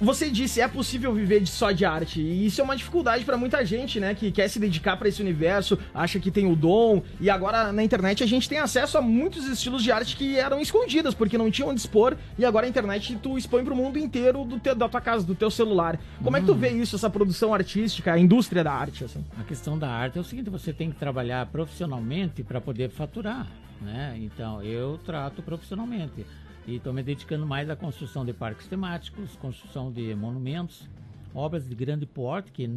[0.00, 2.20] Você disse, é possível viver só de arte.
[2.20, 4.14] E isso é uma dificuldade pra muita gente, né?
[4.14, 7.02] Que quer se dedicar pra esse universo, acha que tem o dom.
[7.20, 10.60] E agora na internet a gente tem acesso a muitos estilos de arte que eram
[10.60, 12.16] escondidas, porque não tinham onde expor.
[12.38, 15.34] E agora a internet tu expõe pro mundo inteiro do teu, da tua casa, do
[15.34, 15.98] teu celular.
[16.22, 19.24] Como é que tu vê isso, essa produção artística, a indústria da arte, assim?
[19.38, 23.46] A questão da arte é o seguinte, você tem que trabalhar profissionalmente para poder faturar,
[23.80, 24.16] né?
[24.20, 26.24] Então, eu trato profissionalmente.
[26.68, 30.86] E estou me dedicando mais à construção de parques temáticos, construção de monumentos,
[31.34, 32.68] obras de grande porte, que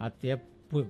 [0.00, 0.40] até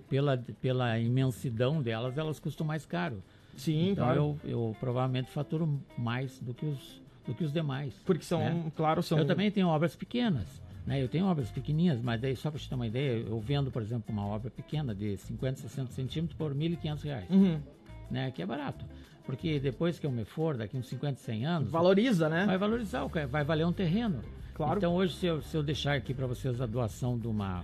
[0.08, 3.22] pela, pela imensidão delas, elas custam mais caro.
[3.54, 4.38] Sim, então claro.
[4.44, 7.92] eu, eu provavelmente faturo mais do que os, do que os demais.
[8.06, 8.72] Porque são, né?
[8.74, 9.18] claro, são.
[9.18, 10.62] Eu também tenho obras pequenas.
[10.86, 11.02] Né?
[11.02, 13.82] Eu tenho obras pequenininhas, mas daí só para te ter uma ideia, eu vendo, por
[13.82, 17.60] exemplo, uma obra pequena de 50, 60 centímetros por 1.500 reais, Uhum.
[18.10, 18.30] né?
[18.30, 18.86] Que é barato.
[19.28, 22.46] Porque depois que eu me for, daqui uns 50, 100 anos, Valoriza, né?
[22.46, 24.20] vai valorizar, o ca- vai valer um terreno.
[24.54, 24.78] Claro.
[24.78, 27.62] Então hoje, se eu, se eu deixar aqui para vocês a doação de uma,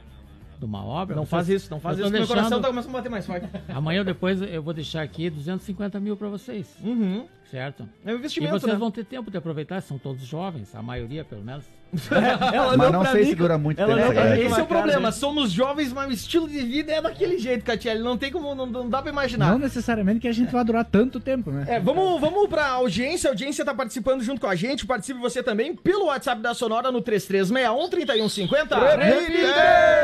[0.59, 1.17] de uma obra...
[1.17, 2.07] Não faz isso, não faz isso.
[2.07, 3.49] tô Meu coração deixando- tá começando a bater mais forte.
[3.69, 7.27] Amanhã ou depois eu vou deixar aqui 250 mil para vocês, Uhum.
[7.55, 7.89] Certo?
[8.05, 8.77] É um E investimento, vocês né?
[8.79, 11.65] vão ter tempo de aproveitar, são todos jovens, a maioria pelo menos.
[12.53, 15.13] Ela Mas não sei mim se dura muito Ela tempo não- esse é o problema.
[15.13, 18.01] Somos jovens, mas o estilo de vida é daquele jeito, Catiele.
[18.01, 19.53] Não tem como, não, não dá pra imaginar.
[19.53, 21.65] Não necessariamente que a gente vai durar tanto tempo, né?
[21.69, 23.31] É, vamos, vamos pra audiência.
[23.31, 24.85] A audiência tá participando junto com a gente.
[24.85, 28.75] Participe você também pelo WhatsApp da Sonora no 3361-3150.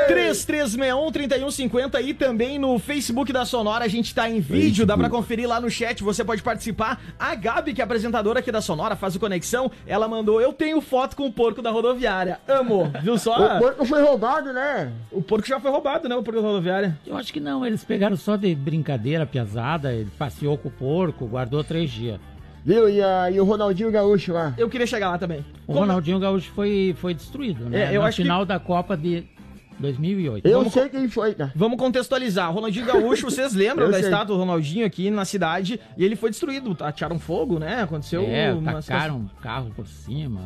[0.08, 3.84] 3361-3150 e também no Facebook da Sonora.
[3.84, 6.04] A gente tá em vídeo, dá pra conferir lá no chat.
[6.04, 7.00] Você pode participar.
[7.18, 9.70] A Gabi, que é apresentadora aqui da Sonora, faz o Conexão.
[9.86, 12.38] Ela mandou: Eu tenho foto com o porco da rodoviária.
[12.46, 13.56] Amo, viu só?
[13.56, 14.92] O porco foi roubado, né?
[15.10, 16.14] O porco já foi roubado, né?
[16.14, 16.98] O porco da rodoviária.
[17.06, 21.26] Eu acho que não, eles pegaram só de brincadeira, piazada, ele passeou com o porco,
[21.26, 22.20] guardou três dias.
[22.62, 22.88] Viu?
[22.90, 24.52] E, a, e o Ronaldinho Gaúcho lá.
[24.58, 25.42] Eu queria chegar lá também.
[25.66, 27.90] O Ronaldinho Gaúcho foi, foi destruído, né?
[27.90, 29.24] É, eu Na acho que- final da Copa de
[29.80, 30.46] 2008.
[30.46, 31.50] Eu Vamos sei quem foi, tá?
[31.54, 32.52] Vamos contextualizar.
[32.52, 34.04] Ronaldinho Gaúcho, vocês lembram da sei.
[34.04, 35.80] estátua do Ronaldinho aqui na cidade?
[35.96, 36.76] E ele foi destruído.
[36.80, 37.82] Atearam fogo, né?
[37.82, 40.40] Aconteceu É, uma tacaram um carro por cima.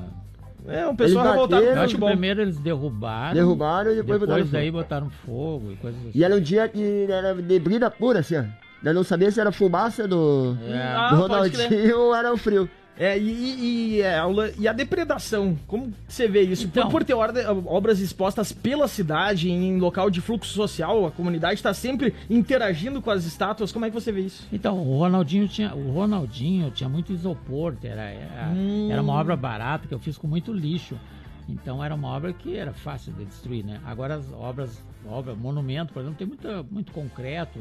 [0.67, 2.09] É, um pessoal revoltado com acho que futebol.
[2.09, 3.35] primeiro eles derrubaram.
[3.35, 4.79] Derrubaram e depois, botaram Depois daí fogo.
[4.83, 6.13] botaram fogo e coisas assim.
[6.19, 8.45] E era um dia que era de brida pura, assim, ó.
[8.83, 10.83] Eu não sabia se era fumaça do, É.
[10.83, 11.21] Ah, do crer.
[11.69, 12.69] Ronaldinho ou era o frio.
[12.97, 14.21] É, e, e, e, é,
[14.59, 16.67] e a depredação, como você vê isso?
[16.67, 21.55] Então- por, por ter obras expostas pela cidade, em local de fluxo social, a comunidade
[21.55, 24.47] está sempre interagindo com as estátuas, como é que você vê isso?
[24.53, 28.89] Então, o Ronaldinho tinha, o Ronaldinho tinha muito isopor, era, era, Hum.
[28.91, 30.97] era uma obra barata que eu fiz com muito lixo.
[31.47, 33.79] Então era uma obra que era fácil de destruir, né?
[33.85, 37.59] Agora as obras, obra, monumento, por exemplo, tem muito, muito concreto.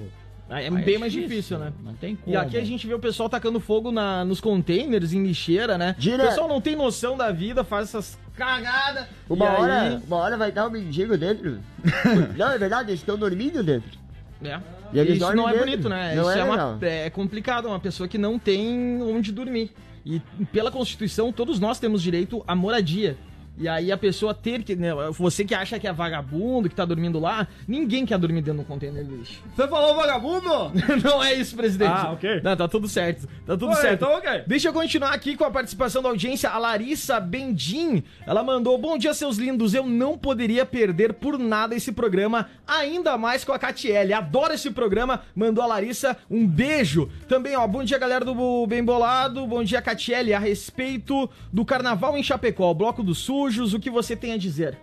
[0.50, 1.72] É Aí bem mais difícil, né?
[1.84, 2.34] Não tem como.
[2.34, 5.96] E aqui a gente vê o pessoal tacando fogo na, nos containers, em lixeira, né?
[5.98, 6.26] Direto.
[6.26, 9.08] O pessoal não tem noção da vida, faz essas cagadas.
[9.30, 10.00] Uma hora, aí...
[10.06, 11.60] uma hora vai dar um mendigo dentro.
[12.38, 13.98] não, é verdade, eles estão dormindo dentro.
[14.44, 14.60] É.
[14.92, 15.66] E eles Isso não é dentro.
[15.66, 16.16] bonito, né?
[16.16, 19.72] Não Isso é é, uma- é complicado, uma pessoa que não tem onde dormir.
[20.06, 23.18] E pela Constituição, todos nós temos direito à moradia.
[23.58, 24.76] E aí a pessoa ter que.
[24.76, 28.62] Né, você que acha que é vagabundo, que tá dormindo lá, ninguém quer dormir dentro
[28.62, 29.40] do container do lixo.
[29.56, 30.72] Você falou vagabundo?
[31.04, 31.92] não é isso, presidente.
[31.92, 32.42] Ah, ok.
[32.42, 33.28] Não, tá tudo certo.
[33.46, 34.04] Tá tudo Ué, certo.
[34.04, 34.44] então ok.
[34.48, 36.50] Deixa eu continuar aqui com a participação da audiência.
[36.50, 39.74] A Larissa Bendim, ela mandou: Bom dia, seus lindos.
[39.74, 44.14] Eu não poderia perder por nada esse programa, ainda mais com a Catiele.
[44.14, 45.22] Adoro esse programa.
[45.36, 47.10] Mandou a Larissa um beijo.
[47.28, 49.46] Também, ó, bom dia, galera do Bem Bolado.
[49.46, 50.34] Bom dia, Catiele.
[50.34, 54.78] A respeito do carnaval em Chapecó, Bloco dos Sujos, o que você tem a dizer?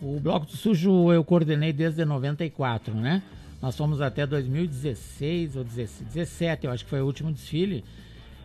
[0.00, 3.22] O Bloco do Sujo eu coordenei desde 94, né?
[3.62, 7.84] Nós fomos até 2016 ou 17, eu acho que foi o último desfile.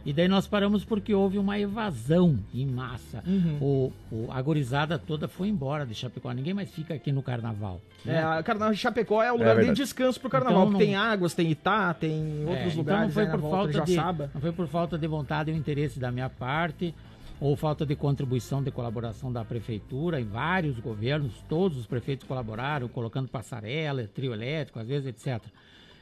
[0.05, 3.23] E daí nós paramos porque houve uma evasão em massa.
[3.25, 3.57] Uhum.
[3.61, 6.31] O, o- a gorizada toda foi embora de Chapecó.
[6.31, 7.79] Ninguém mais fica aqui no carnaval.
[8.05, 8.23] É, né?
[8.23, 9.77] a Carnaval de Chapecó é o lugar de verdade.
[9.81, 10.61] descanso pro carnaval.
[10.63, 12.11] Então, não- tem águas, tem Itá, tem
[12.45, 13.03] É, outros então lugares.
[13.07, 13.95] não foi na por volta, falta de
[14.33, 16.93] não foi por falta de vontade ou interesse da minha parte
[17.39, 22.87] ou falta de contribuição de colaboração da prefeitura em vários governos todos os prefeitos colaboraram
[22.87, 25.43] colocando passarela trio elétrico às vezes etc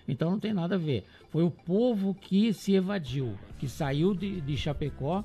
[0.07, 1.05] então não tem nada a ver.
[1.29, 5.23] Foi o povo que se evadiu que saiu de, de Chapecó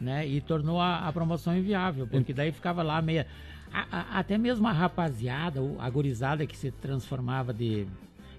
[0.00, 3.26] né e tornou a, a promoção inviável porque daí ficava lá meia
[3.72, 7.86] a- a- até mesmo a rapaziada a gorizada que se transformava de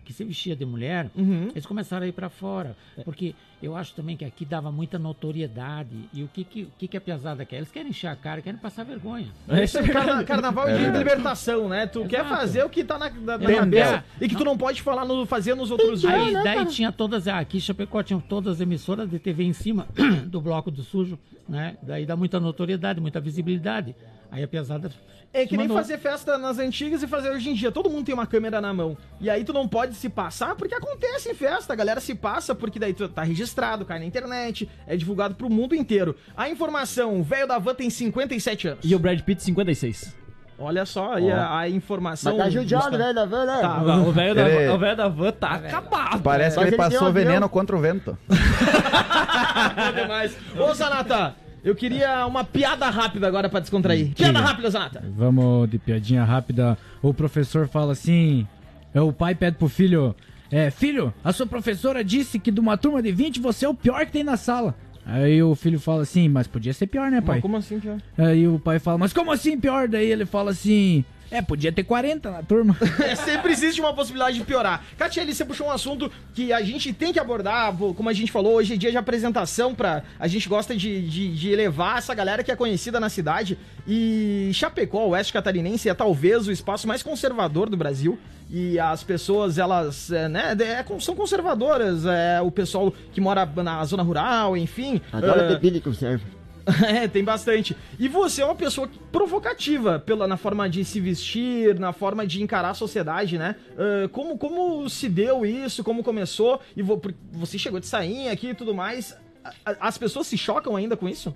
[0.07, 1.49] que se vestia de mulher, Uhum.
[1.51, 2.77] eles começaram a ir pra fora.
[3.03, 5.89] Porque eu acho também que aqui dava muita notoriedade.
[6.13, 7.57] E o que, que, o que, que a piazada quer?
[7.57, 9.27] Eles querem encher a cara, querem passar vergonha.
[9.49, 11.85] Esse é o carna- carnaval de libertação, né?
[11.85, 12.35] Tu quer Exato.
[12.35, 15.53] fazer o que tá na, na, cabeça e que tu não pode falar no, fazer
[15.55, 16.13] nos outros dias.
[16.13, 19.87] Aí daí tinha todas, aqui em Chapecó tinham todas as emissoras de TV em cima
[20.27, 21.75] do bloco do sujo, né?
[21.83, 23.93] Daí dá muita notoriedade, muita visibilidade.
[24.31, 24.91] Aí a piazada.
[25.33, 25.81] É que nem mandou.
[25.83, 27.71] fazer festa nas antigas e fazer hoje em dia.
[27.71, 28.97] Todo mundo tem uma câmera na mão.
[29.19, 31.73] E aí tu não pode se passar porque acontece em festa.
[31.73, 35.49] A galera se passa porque daí tu tá registrado, cai na internet, é divulgado pro
[35.49, 36.15] mundo inteiro.
[36.35, 38.79] A informação, o velho da van tem 57 anos.
[38.83, 40.15] E o Brad Pitt, 56.
[40.59, 42.35] Olha só aí a, a informação.
[42.35, 43.59] Mas tá judiado, né, da van, né?
[43.61, 43.77] Tá.
[43.97, 46.23] O velho da, Ele- o velho da van tá acabado.
[46.23, 47.25] Parece que ele ele um passou avião.
[47.25, 48.17] veneno contra o vento.
[48.27, 50.35] Bom demais.
[50.57, 51.35] Ô, Zanata,
[51.67, 54.13] Eu queria uma piada rápida agora pra descontrair.
[54.15, 55.03] Piada rápida, Zanata.
[55.17, 56.77] Vamos de piadinha rápida.
[57.01, 58.47] O professor fala assim:
[58.93, 60.15] é, o pai pede pro filho:
[60.49, 63.73] é, Filho, a sua professora disse que de uma turma de 20 você é o
[63.73, 64.75] pior que tem na sala.
[65.05, 67.35] Aí o filho fala assim: Mas podia ser pior, né, pai?
[67.35, 67.97] Mas como assim, pior?
[68.17, 69.89] Aí o pai fala: Mas como assim pior?
[69.89, 72.75] Daí ele fala assim: É, podia ter 40 na turma.
[73.07, 74.83] É, sempre existe uma possibilidade de piorar.
[74.97, 78.55] Catiele, você puxou um assunto que a gente tem que abordar, como a gente falou,
[78.55, 80.03] hoje é dia de apresentação pra.
[80.19, 83.57] A gente gosta de, de, de elevar essa galera que é conhecida na cidade.
[83.87, 88.17] E Chapecó, o Oeste Catarinense, é talvez o espaço mais conservador do Brasil.
[88.49, 92.05] E as pessoas, elas, é, né, é, são conservadoras.
[92.05, 95.01] É, o pessoal que mora na zona rural, enfim.
[95.11, 96.36] Adora é, bebida e conserva.
[96.85, 97.75] É, tem bastante.
[97.97, 102.43] E você é uma pessoa provocativa pela, na forma de se vestir, na forma de
[102.43, 103.55] encarar a sociedade, né?
[103.77, 105.83] Ah, como, como se deu isso?
[105.83, 106.59] Como começou?
[106.75, 107.01] E vo-
[107.31, 109.17] você chegou de sainha aqui e tudo mais.
[109.65, 111.33] As pessoas se chocam ainda com isso?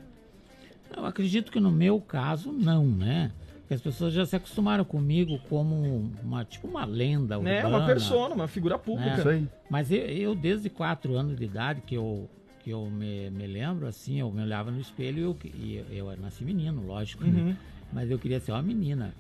[0.96, 3.32] Eu acredito que no meu caso, não, né?
[3.62, 7.60] Porque as pessoas já se acostumaram comigo como uma, tipo uma lenda Né?
[7.60, 7.78] urbana.
[7.78, 9.18] Uma persona, uma figura pública.
[9.20, 9.48] Isso aí.
[9.70, 12.30] Mas eu, eu, desde 4 anos de idade, que eu,
[12.64, 16.18] que eu me, me lembro, assim, eu me olhava no espelho e eu, e eu,
[16.18, 17.32] nasci menino, lógico, Uhum.
[17.32, 17.58] né?
[17.92, 19.14] Mas eu queria ser uma menina.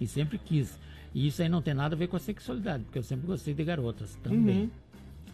[0.00, 0.78] E sempre quis.
[1.14, 3.54] E isso aí não tem nada a ver com a sexualidade, porque eu sempre gostei
[3.54, 4.70] de garotas também, Uhum.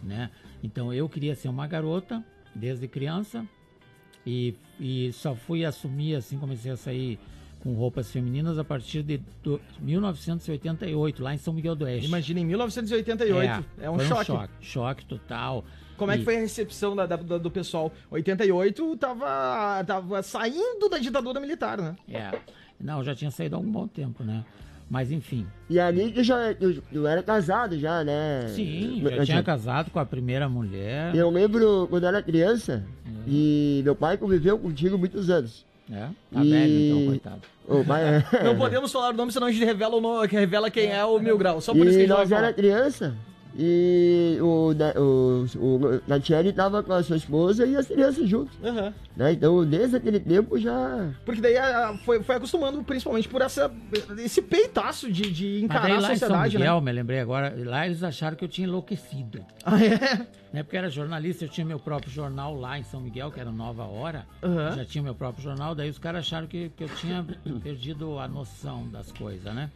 [0.03, 0.29] né?
[0.63, 2.23] Então eu queria ser uma garota
[2.53, 3.45] desde criança
[4.25, 7.19] e, e só fui assumir, assim, comecei a sair
[7.61, 12.07] com roupas femininas a partir de do- 1988, lá em São Miguel do Oeste.
[12.07, 13.65] Imagina, em 1988.
[13.79, 14.25] É, um foi choque.
[14.25, 14.53] choque.
[14.61, 15.63] Choque total.
[15.97, 17.91] Como é que foi a recepção da, da- da- do pessoal?
[18.09, 21.95] 88 tava, tava saindo da ditadura militar, né?
[22.09, 22.31] É.
[22.79, 24.43] Não, já tinha saído há algum bom tempo, né?
[24.89, 25.45] Mas enfim.
[25.69, 28.47] E ali que já, eu, eu era casado já, né?
[28.49, 31.15] Sim, Eu- já tinha casado com a primeira mulher.
[31.15, 32.83] Eu lembro quando eu era criança
[33.27, 35.65] e meu pai conviveu contigo muitos anos.
[35.91, 37.41] É, tá E- velho então, coitado.
[37.67, 38.43] O pai é.
[38.43, 41.03] Não podemos falar o nome, senão a gente revela, o nome, que revela quem é
[41.05, 41.59] o Mil Grau.
[41.61, 42.43] Só por isso que a E gente vai nós falar.
[42.47, 43.15] era criança
[43.63, 48.57] e o, né, o, o Natiele tava com a sua esposa e as crianças juntos.
[48.63, 48.91] Aham.
[49.15, 49.33] Né?
[49.33, 51.11] Então, desde aquele tempo já.
[51.23, 53.71] Porque daí a- foi, foi acostumando, principalmente por essa,
[54.17, 56.81] esse peitaço de, de encarar daí a lá em São sociedade, Miguel, né?
[56.85, 59.45] me lembrei agora, lá eles acharam que eu tinha enlouquecido.
[59.63, 60.25] Ah, é?
[60.51, 60.63] Né?
[60.63, 63.83] Porque era jornalista, eu tinha meu próprio jornal lá em São Miguel, que era Nova
[63.83, 64.25] Hora.
[64.41, 64.75] Aham.
[64.77, 67.23] Já tinha meu próprio jornal, daí os caras acharam que, que eu tinha
[67.61, 69.69] perdido a noção das coisas, né?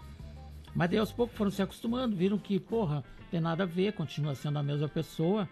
[0.75, 4.35] Mas daí aos poucos foram se acostumando, viram que, porra, tem nada a ver, continua
[4.35, 5.47] sendo a mesma pessoa.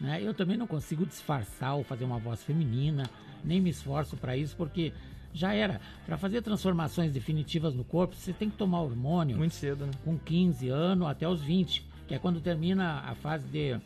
[0.00, 0.20] Né?
[0.20, 3.08] Eu também não consigo disfarçar ou fazer uma voz feminina,
[3.44, 4.92] nem me esforço para isso, porque
[5.32, 5.80] já era.
[6.04, 9.92] Para fazer transformações definitivas no corpo, você tem que tomar hormônio Muito cedo, né?
[10.04, 13.78] com 15 anos até os 20, que é quando termina a fase de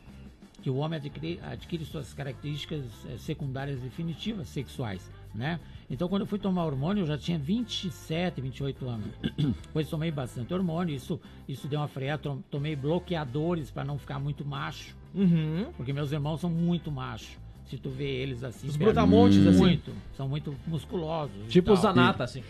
[0.62, 5.58] que o homem adquire, adquire suas características eh, secundárias definitivas sexuais, né?
[5.90, 9.06] Então, quando eu fui tomar hormônio, eu já tinha 27, 28 anos.
[9.66, 12.22] Depois tomei bastante hormônio, isso, isso deu uma freada.
[12.22, 15.66] Tom- Tomei bloqueadores para não ficar muito macho, Uhum.
[15.76, 17.36] porque meus irmãos são muito machos.
[17.68, 19.58] Se tu vê eles assim, Os brutamontes, assim.
[19.58, 21.34] muito, são muito musculosos.
[21.48, 21.82] Tipo o tal.
[21.82, 22.42] Zanata, assim.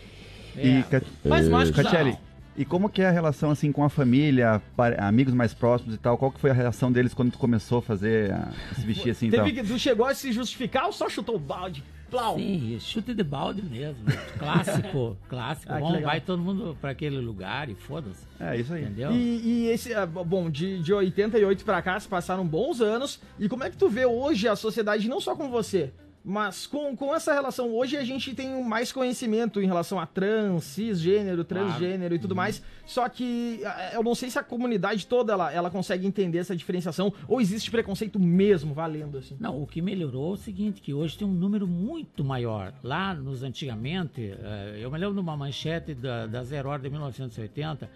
[0.55, 1.83] É, E, Cat- Mais mágico já.
[1.91, 2.17] Catiele,
[2.57, 4.61] e como que é a relação assim com a família,
[4.99, 6.17] amigos mais próximos e tal?
[6.17, 9.09] Qual que foi a reação deles quando tu começou a fazer, a, a se vestir
[9.11, 9.45] assim e tal?
[9.45, 11.83] Teve que, tu chegou a se justificar ou só chutou o balde?
[12.11, 12.35] Plau.
[12.37, 14.03] Sim, chute de balde mesmo.
[14.37, 15.71] Clássico, clássico.
[15.71, 18.27] Ah, Bom, vai todo mundo para aquele lugar e foda-se.
[18.37, 18.83] É, isso aí.
[18.83, 19.13] Entendeu?
[19.13, 23.21] E, e esse, ah, bom, de, de 88 pra cá se passaram bons anos.
[23.39, 26.95] E como é que tu vê hoje a sociedade, não só com você, mas com,
[26.95, 27.73] com essa relação?
[27.73, 32.61] Hoje a gente tem mais conhecimento em relação a trans, cisgênero, transgênero e tudo mais.
[32.85, 33.61] Só que
[33.93, 37.71] eu não sei se a comunidade toda ela, ela consegue entender essa diferenciação ou existe
[37.71, 39.35] preconceito mesmo valendo assim.
[39.39, 42.73] Não, o que melhorou é o seguinte, que hoje tem um número muito maior.
[42.83, 46.89] Lá nos antigamente, eh, eu me lembro de uma manchete da, da Zero Hora de
[46.89, 47.89] 1980,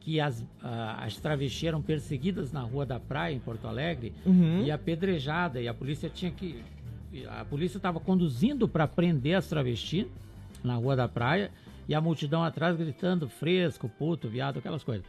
[0.00, 4.12] que as, as travestis eram perseguidas na Rua da Praia, em Porto Alegre,
[4.62, 6.62] e apedrejada, e a polícia tinha que...
[7.28, 10.06] A polícia estava conduzindo para prender as travestis
[10.62, 11.50] na Rua da Praia,
[11.86, 15.04] e a multidão atrás gritando fresco, puto, viado, aquelas coisas.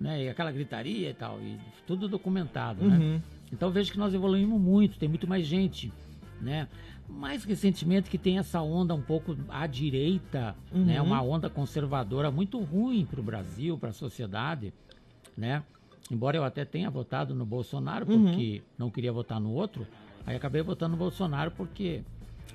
[0.00, 0.24] Né?
[0.24, 3.20] E aquela gritaria e tal, e tudo documentado, né?
[3.52, 5.92] Então eu vejo que nós evoluímos muito, tem muito mais gente,
[6.40, 6.66] né?
[7.08, 11.00] Mais recentemente que tem essa onda um pouco à direita, né?
[11.02, 14.72] Uma onda conservadora muito ruim para o Brasil, para a sociedade,
[15.36, 15.62] né?
[16.10, 19.86] Embora eu até tenha votado no Bolsonaro porque não queria votar no outro,
[20.26, 22.02] aí acabei votando no Bolsonaro porque,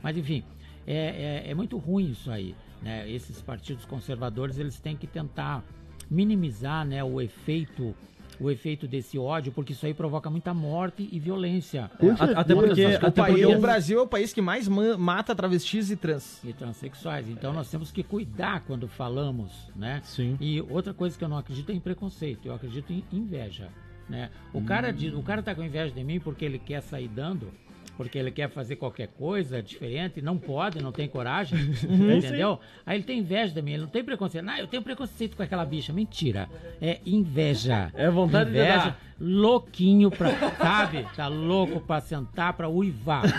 [0.02, 0.44] mas enfim,
[0.86, 3.10] é, é, é muito ruim isso aí, né?
[3.10, 5.64] Esses partidos conservadores eles têm que tentar
[6.10, 7.04] minimizar, né?
[7.04, 7.96] O efeito
[8.40, 11.90] o efeito desse ódio, porque isso aí provoca muita morte e violência.
[12.20, 15.34] A- Até porque, O, até porque o Brasil é o país que mais ma- mata
[15.34, 16.40] travestis e trans.
[16.44, 17.28] e transexuais.
[17.30, 20.02] Então nós temos que cuidar quando falamos, né?
[20.04, 20.38] Sim.
[20.40, 23.70] E outra coisa que eu não acredito é em preconceito, eu acredito em inveja,
[24.10, 24.30] né?
[24.54, 27.52] O cara diz, o cara tá com inveja de mim porque ele quer sair dando,
[27.96, 31.58] porque ele quer fazer qualquer coisa diferente, não pode, não tem coragem,
[32.18, 32.60] entendeu?
[32.86, 34.46] Aí ele tem inveja de mim, ele não tem preconceito.
[34.46, 35.92] Não, eu tenho preconceito com aquela bicha.
[35.92, 36.48] Mentira.
[36.80, 37.92] É inveja.
[37.96, 39.00] É vontade de inveja, dar.
[39.20, 41.08] louquinho pra, sabe?
[41.16, 43.24] Tá louco pra sentar, pra uivar.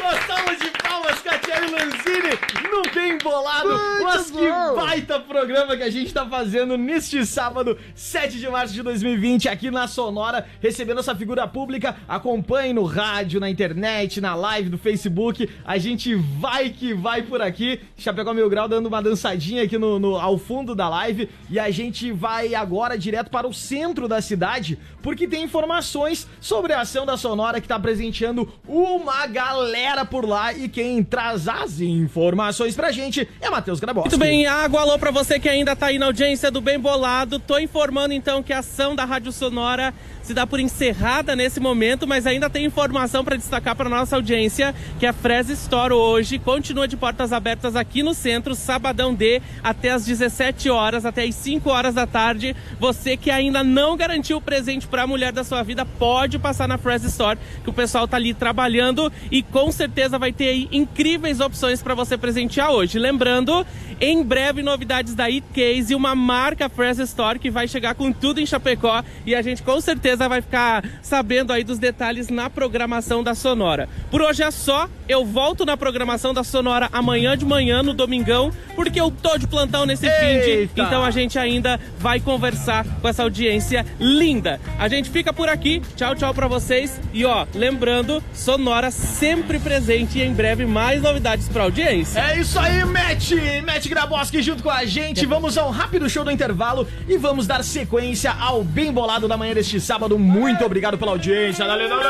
[0.00, 2.30] Uma salva de palmas, Catiele Lanzini,
[2.70, 3.70] no Bem Bolado.
[4.02, 4.76] Mas que bom.
[4.76, 9.70] baita programa que a gente tá fazendo neste sábado, 7 de março de 2020, aqui
[9.70, 11.96] na Sonora, recebendo essa figura pública.
[12.06, 15.48] Acompanhe no rádio, na internet, na live do Facebook.
[15.64, 17.80] A gente vai que vai por aqui.
[17.96, 21.28] Chapecó Mil Grau dando uma dançadinha aqui no, no- ao fundo da live.
[21.48, 26.74] E a gente vai agora direto para o centro da cidade, porque tem informações sobre
[26.74, 30.52] a ação da Sonora que tá presenteando uma galera por lá.
[30.52, 34.10] E quem traz as informações pra gente é Matheus Graboski.
[34.10, 37.38] Muito bem, água, alô pra você que ainda tá aí na audiência do Bem Bolado.
[37.38, 42.06] Tô informando então que a ação da Rádio Sonora se dá por encerrada nesse momento,
[42.06, 46.86] mas ainda tem informação para destacar para nossa audiência que a Fresa Store hoje continua
[46.86, 51.68] de portas abertas aqui no centro, sabadão D, até às 17 horas, até às 5
[51.70, 52.54] horas da tarde.
[52.78, 56.68] Você que ainda não garantiu o presente para a mulher da sua vida, pode passar
[56.68, 60.68] na Fresa Store, que o pessoal tá ali trabalhando e com certeza vai ter aí
[60.70, 62.98] incríveis opções para você presentear hoje.
[62.98, 63.66] Lembrando,
[64.00, 68.12] em breve novidades da It Case e uma marca Fresa Store que vai chegar com
[68.12, 72.48] tudo em Chapecó e a gente com certeza vai ficar sabendo aí dos detalhes na
[72.48, 73.88] programação da Sonora.
[74.10, 78.52] Por hoje é só, eu volto na programação da Sonora amanhã de manhã no domingão,
[78.74, 83.08] porque eu tô de plantão nesse fim de, então a gente ainda vai conversar com
[83.08, 84.60] essa audiência linda.
[84.78, 85.82] A gente fica por aqui.
[85.96, 87.00] Tchau, tchau pra vocês.
[87.12, 92.20] E ó, lembrando, Sonora sempre presente e em breve mais novidades pra audiência.
[92.20, 93.32] É isso aí, Matt!
[93.64, 95.26] Matt Graboski junto com a gente.
[95.26, 99.36] Vamos a um rápido show do intervalo e vamos dar sequência ao Bem Bolado da
[99.36, 99.99] manhã deste sábado.
[100.08, 101.66] Muito obrigado pela audiência.
[101.66, 102.02] Dale, dale.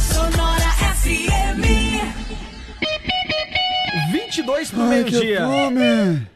[0.00, 1.62] Sonora FM.
[4.10, 5.40] 22 pro meio-dia.
[5.44, 6.26] fome.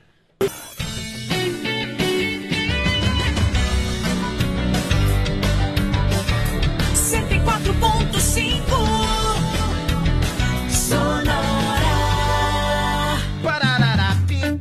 [6.94, 8.76] Cento e quatro ponto cinco.
[10.68, 11.96] Sonora.
[13.42, 14.58] Pararará, pim,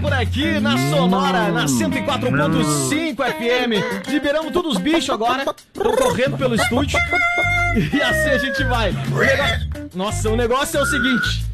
[0.00, 4.08] por aqui na Sonora, na 104.5 FM.
[4.08, 5.54] Liberamos todos os bichos agora, estão
[5.96, 6.98] correndo pelo estúdio.
[7.92, 8.90] E assim a gente vai.
[8.90, 11.44] O negócio- Nossa, o negócio é o seguinte.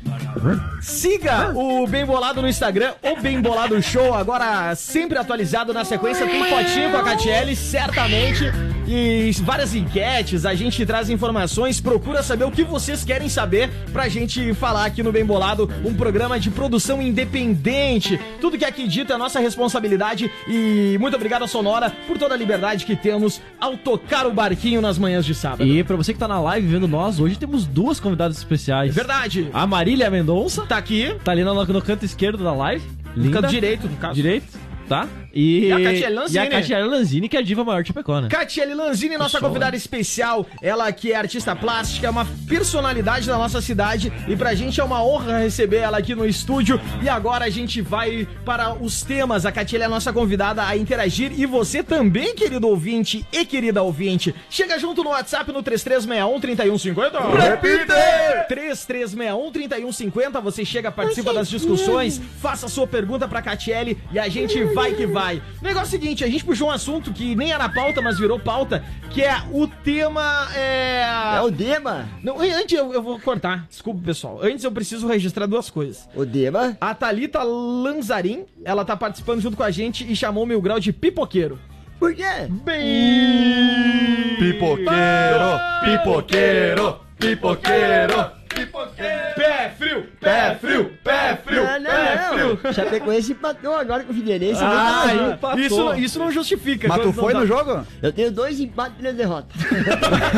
[0.80, 6.26] Siga o Bem Bolado no Instagram, o Bem Bolado Show, agora sempre atualizado na sequência.
[6.26, 8.44] Tem fotinho com a Catiele, certamente.
[8.88, 14.08] E várias enquetes, a gente traz informações, procura saber o que vocês querem saber pra
[14.08, 18.18] gente falar aqui no Bem Bolado, um programa de produção independente.
[18.40, 22.34] Tudo que é aqui dito é nossa responsabilidade e muito obrigado à Sonora por toda
[22.34, 25.64] a liberdade que temos ao tocar o barquinho nas manhãs de sábado.
[25.66, 28.94] E pra você que tá na live vendo nós, hoje temos duas convidadas especiais.
[28.94, 29.48] Verdade.
[29.52, 32.84] A Marília Mendonça, Tá aqui, tá ali no, no canto esquerdo da live.
[33.16, 33.40] no Linda.
[33.40, 34.14] canto direito, no caso.
[34.14, 34.46] Direito,
[34.88, 35.08] tá?
[35.36, 36.44] E, E a Catiele Lanzini.
[36.44, 38.28] E a Catiele Lanzini, que é a diva maior de Chapecó, né?
[38.28, 43.36] Catiele Lanzini, nossa show, convidada especial, ela que é artista plástica, é uma personalidade da
[43.36, 46.80] nossa cidade e pra gente é uma honra receber ela aqui no estúdio.
[47.02, 49.44] E agora a gente vai para os temas.
[49.44, 53.82] A Catiele é a nossa convidada a interagir e você também, querido ouvinte e querida
[53.82, 57.18] ouvinte, chega junto no WhatsApp no 3361 3150.
[57.50, 57.94] Repita!
[58.48, 64.64] 3361 3150, você chega, participa das discussões, faça sua pergunta pra Catiele e a gente
[64.64, 65.25] vai que vai.
[65.62, 68.38] Negócio é o seguinte, a gente puxou um assunto que nem era pauta, mas virou
[68.38, 70.48] pauta, que é o tema.
[70.54, 71.02] É,
[71.36, 72.08] É o Dema?
[72.22, 74.40] Não, antes eu, eu vou cortar, desculpa pessoal.
[74.42, 76.08] Antes eu preciso registrar duas coisas.
[76.14, 76.76] O Dema?
[76.80, 80.78] A Thalita Lanzarin, ela tá participando junto com a gente e chamou o Mil Grau
[80.80, 81.58] de pipoqueiro.
[81.98, 82.46] Por quê?
[82.64, 84.36] Bem.
[84.38, 88.35] Pipoqueiro, pipoqueiro, pipoqueiro.
[89.36, 94.12] Pé frio, pé frio, pé frio, Não, não, pé É, o Chapecoense empatou agora com
[94.12, 94.60] o Figueirense.
[94.62, 95.04] Ah,
[95.58, 96.88] isso, não- isso não justifica.
[96.88, 97.86] Mas tu foi não no jogo?
[98.02, 99.54] Eu tenho dois empates e três derrotas.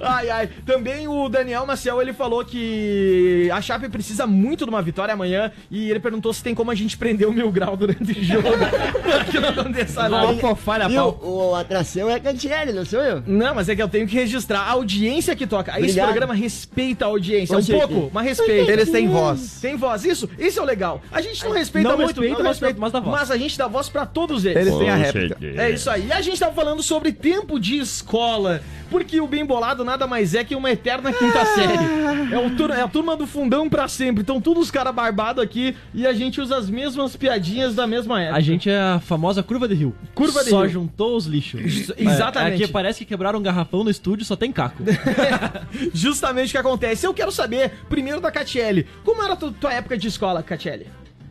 [0.00, 0.48] Ai, ai.
[0.64, 5.50] Também o Daniel Maciel, ele falou que a Chape precisa muito de uma vitória amanhã
[5.70, 8.48] e ele perguntou se tem como a gente prender o mil grau durante o jogo.
[9.30, 10.88] que não aconteça nada.
[10.88, 11.18] Viu?
[11.22, 13.22] O, a atração é Cantieri, não sou eu?
[13.26, 15.72] Não, mas é que eu tenho que registrar a audiência que toca.
[15.72, 16.06] Esse Obrigado.
[16.08, 16.65] programa respeita
[17.00, 17.56] a audiência.
[17.58, 18.70] Um pouco, mas respeita.
[18.72, 19.58] Eles têm voz.
[19.60, 20.28] Tem voz, isso?
[20.38, 21.00] Isso é o legal.
[21.10, 23.20] A gente não respeita não muito, respeita, não mas- mas dá voz.
[23.20, 24.66] mas a gente dá voz pra todos eles.
[24.66, 25.36] Eles têm a réplica.
[25.40, 26.06] É isso aí.
[26.08, 28.62] E a gente tava falando sobre tempo de escola.
[28.90, 32.32] Porque o bem bolado nada mais é que uma eterna quinta série.
[32.32, 34.22] É, o tur- é a turma do fundão pra sempre.
[34.22, 38.20] Então, todos os caras barbados aqui e a gente usa as mesmas piadinhas da mesma
[38.22, 38.36] época.
[38.38, 39.94] A gente é a famosa curva de rio.
[40.14, 40.70] Curva de só rio.
[40.70, 41.90] juntou os lixos.
[41.96, 42.62] Exatamente.
[42.62, 44.82] É, aqui parece que quebraram um garrafão no estúdio, só tem caco.
[45.92, 47.06] Justamente o que acontece.
[47.06, 50.86] Eu quero saber, primeiro da Catiele, como era a tu- tua época de escola, Catiele?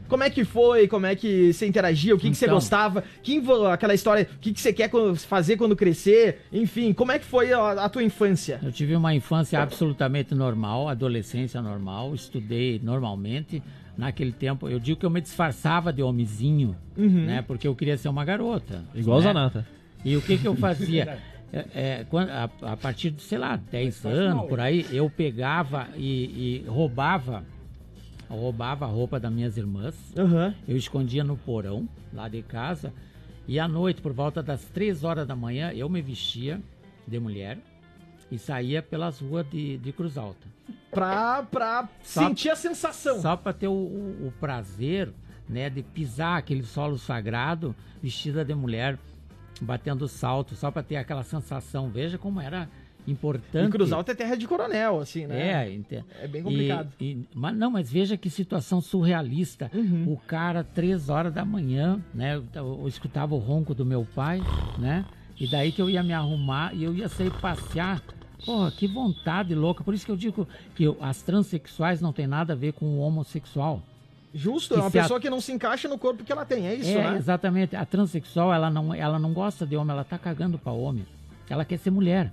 [0.08, 0.88] Como é que foi?
[0.88, 2.14] Como é que você interagia?
[2.16, 2.56] O que, que você Então.
[2.56, 3.04] gostava?
[3.24, 6.42] Quem, vo- aquela história, o que, que você quer fazer quando crescer?
[6.54, 8.60] Enfim, como é que foi a, a tua infância?
[8.64, 13.62] Eu tive uma infância absolutamente normal, adolescência normal, estudei normalmente.
[13.98, 17.42] Naquele tempo, eu digo que eu me disfarçava de homenzinho, né?
[17.42, 18.84] Porque eu queria ser uma garota.
[18.94, 19.24] Igual né?
[19.28, 19.66] Zanata.
[20.04, 21.18] E o que que eu fazia?
[21.54, 25.88] É, é, quando- a, a partir de, sei lá, 10 anos, por aí, eu pegava
[25.96, 27.46] e, e roubava,
[28.30, 29.96] roubava a roupa das minhas irmãs.
[30.18, 30.54] Aham.
[30.68, 32.94] Eu escondia no porão, lá de casa.
[33.48, 36.60] E à noite, por volta das três horas da manhã, eu me vestia
[37.08, 37.60] de mulher
[38.32, 40.48] e saía pelas ruas de, de Cruz Alta.
[40.90, 43.22] Pra, pra Só- sentir a sensação.
[43.22, 45.12] Só para ter o, o- o prazer
[45.48, 48.98] né, de pisar aquele solo sagrado vestida de mulher,
[49.62, 51.90] batendo salto, só para ter aquela sensação.
[51.90, 52.68] Veja como era
[53.08, 53.68] importante.
[53.68, 55.64] E Cruz Alta é terra de coronel, assim, né?
[55.66, 56.92] É, ente- É bem complicado.
[57.00, 59.70] E, e- mas não, mas veja que situação surrealista.
[59.74, 60.12] Uhum.
[60.14, 62.36] O cara, três horas da manhã, né?
[62.54, 64.42] Eu, eu escutava o ronco do meu pai,
[64.78, 65.06] né?
[65.40, 68.02] E daí que eu ia me arrumar e eu ia sair passear.
[68.46, 69.84] Porra, que vontade louca.
[69.84, 72.86] Por isso que eu digo que eu- as transexuais não tem nada a ver com
[72.86, 73.82] o homossexual.
[74.34, 76.44] Justo, que é uma se a- pessoa que não se encaixa no corpo que ela
[76.46, 77.18] tem, é isso, é, né?
[77.18, 77.76] exatamente.
[77.76, 81.06] A transexual, ela não, ela não gosta de homem, ela tá cagando pra homem.
[81.50, 82.32] Ela quer ser mulher.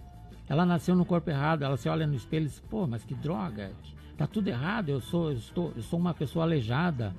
[0.53, 3.14] Ela nasceu no corpo errado, ela se olha no espelho e diz, pô, mas que
[3.14, 3.70] droga,
[4.18, 7.14] tá tudo errado, eu sou, eu estou, eu sou uma pessoa aleijada,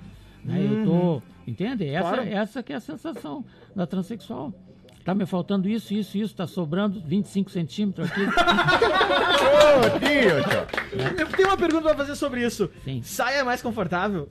[0.46, 0.60] né?
[0.64, 1.88] Eu tô, entende?
[1.88, 2.14] Essa, Uhum.
[2.16, 2.30] Claro.
[2.30, 3.44] essa que é a sensação
[3.76, 4.54] da transexual.
[5.04, 8.22] Tá me faltando isso, isso, isso, tá sobrando 25 centímetros aqui.
[8.22, 11.20] Ô, tio, tio.
[11.20, 12.70] Eu tenho uma pergunta pra fazer sobre isso.
[12.84, 13.02] Sim.
[13.02, 14.30] Saia é mais confortável?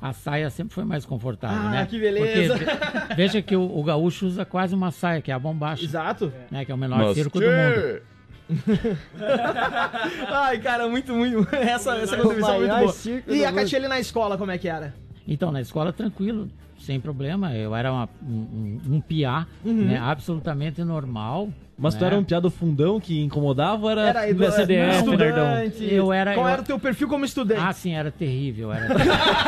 [0.00, 1.86] A saia sempre foi mais confortável, Ah, né?
[1.86, 2.56] que beleza.
[2.56, 2.64] Porque
[3.08, 6.32] ve- veja que o, o gaúcho usa quase uma saia, que é a bombacha, Exato.
[6.50, 6.64] né?
[6.64, 8.00] Que é o menor circo do mundo.
[10.28, 11.46] Ai, cara, muito, muito.
[11.54, 12.94] Essa, essa contribuição é muito boa.
[13.26, 13.52] E do a.
[13.52, 14.94] Catiele na escola, como é que era?
[15.26, 16.48] Então, na escola, tranquilo,
[16.80, 17.54] sem problema.
[17.54, 19.98] Eu era uma- um, um, piá, né?
[19.98, 21.48] Absolutamente normal.
[21.80, 22.08] Mas tu né?
[22.08, 25.16] era um piado fundão que incomodava ou era, Era edu- CDF, estudante.
[25.22, 25.72] nerdão?
[25.80, 27.60] Eu era- Qual eu- era o teu perfil como estudante?
[27.62, 28.72] Ah, sim, era terrível.
[28.72, 28.88] Era...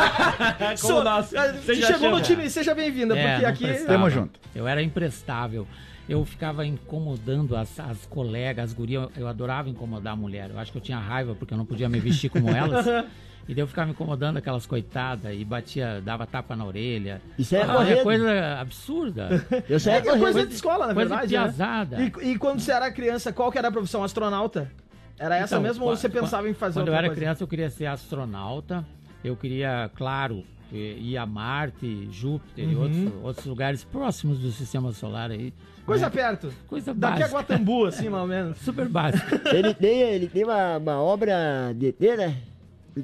[0.78, 1.34] So- nós.
[1.34, 2.20] Ah, Você chegou no chama.
[2.20, 3.64] time, seja bem-vinda, É, porque aqui.
[3.64, 3.92] prestava.
[3.94, 4.38] Tamo junto.
[4.55, 5.66] Eu era imprestável.
[6.11, 9.08] Eu ficava incomodando as, as colegas, as gurias.
[9.16, 10.50] Eu adorava incomodar a mulher.
[10.50, 12.84] Eu acho que eu tinha raiva porque eu não podia me vestir como elas.
[13.48, 17.22] E daí eu ficava me incomodando aquelas coitadas e batia, dava tapa na orelha.
[17.38, 18.02] Isso é Ah, correto.
[18.02, 19.28] coisa absurda.
[19.68, 21.28] Eu saí É coisa de escola, na coisa verdade.
[21.28, 21.42] de né?
[21.44, 22.02] piazada.
[22.02, 24.02] E, e quando você era criança, qual que era a profissão?
[24.02, 24.68] Astronauta?
[25.16, 27.20] Era essa Então, mesmo ou você pensava em fazer Quando eu era coisa?
[27.20, 28.84] criança, eu queria ser astronauta.
[29.22, 30.42] Eu queria, claro,
[30.72, 32.82] ir a Marte, Júpiter e Uhum.
[32.82, 35.52] outros, outros lugares próximos do sistema solar aí.
[35.87, 36.11] Coisa né?
[36.11, 36.53] perto.
[36.68, 37.39] Coisa Daqui a básica.
[37.39, 38.59] Guatambu, assim, mais ou menos.
[38.59, 39.26] Super básico.
[39.55, 41.35] Ele tem, ele tem uma, uma obra
[41.74, 42.37] de ET, né?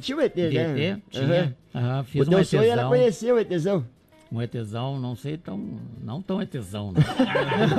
[0.01, 0.49] Tinha um ET, né?
[0.49, 1.55] DT, tinha.
[1.75, 1.83] Aham.
[1.95, 3.85] Aham, fiz O um sonho era conhecer o ETzão.
[4.33, 5.61] Um ETzão, não sei tão.
[6.03, 7.01] Não tão ETzão, né?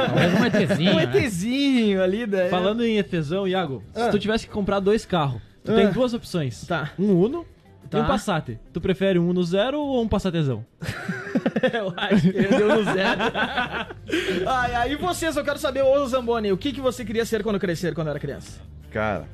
[0.08, 0.92] Talvez um ETzinho.
[0.94, 1.04] Um né?
[1.04, 2.50] ETzinho ali, daí.
[2.50, 4.06] Falando em ETzão, Iago, Ah.
[4.06, 5.76] se tu tivesse que comprar dois carros, tu Ah.
[5.76, 6.66] tem duas opções.
[6.66, 6.92] Tá.
[6.98, 7.46] Um Uno
[7.90, 7.98] Tá.
[8.00, 8.60] e um Passat.
[8.74, 10.66] Tu prefere um Uno zero ou um Passatezão?
[11.74, 13.22] Eu acho que ele deu no zero.
[14.48, 17.44] Ai, ai, e vocês, eu quero saber, ô Zamboni, o que, que você queria ser
[17.44, 18.62] quando crescer, quando era criança?
[18.92, 19.28] Cara,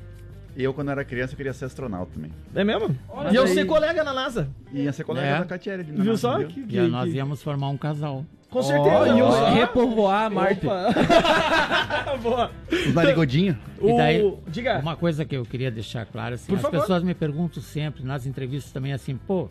[0.61, 2.31] eu quando era criança eu queria ser astronauta também.
[2.53, 2.95] É mesmo?
[3.09, 3.53] Olha e eu aí.
[3.53, 4.47] ser colega na NASA.
[4.71, 5.39] E ia ser colega É.
[5.39, 5.83] da Catiele.
[5.83, 6.43] Viu só?
[6.43, 8.25] Que, E que- nós que- íamos formar um casal.
[8.49, 9.07] Com certeza.
[9.17, 9.49] e Ó.
[9.51, 10.65] repovoar Marte.
[10.67, 10.89] Opa.
[12.21, 12.51] Boa.
[12.71, 13.57] Os narigodinhos.
[13.81, 14.77] E daí, O- Diga.
[14.79, 16.79] Uma coisa que eu queria deixar claro, assim, Por as favor.
[16.81, 19.49] pessoas me perguntam sempre, nas entrevistas também, assim, pô,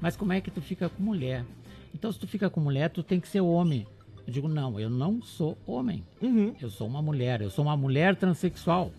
[0.00, 1.44] mas como é que tu fica com mulher?
[1.92, 3.86] Então, se tu fica com mulher, tu tem que ser homem.
[4.26, 6.04] Eu digo, não, eu não sou homem.
[6.22, 6.54] Uhum.
[6.60, 8.90] Eu sou uma mulher, eu sou uma mulher transexual,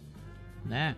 [0.65, 0.95] né?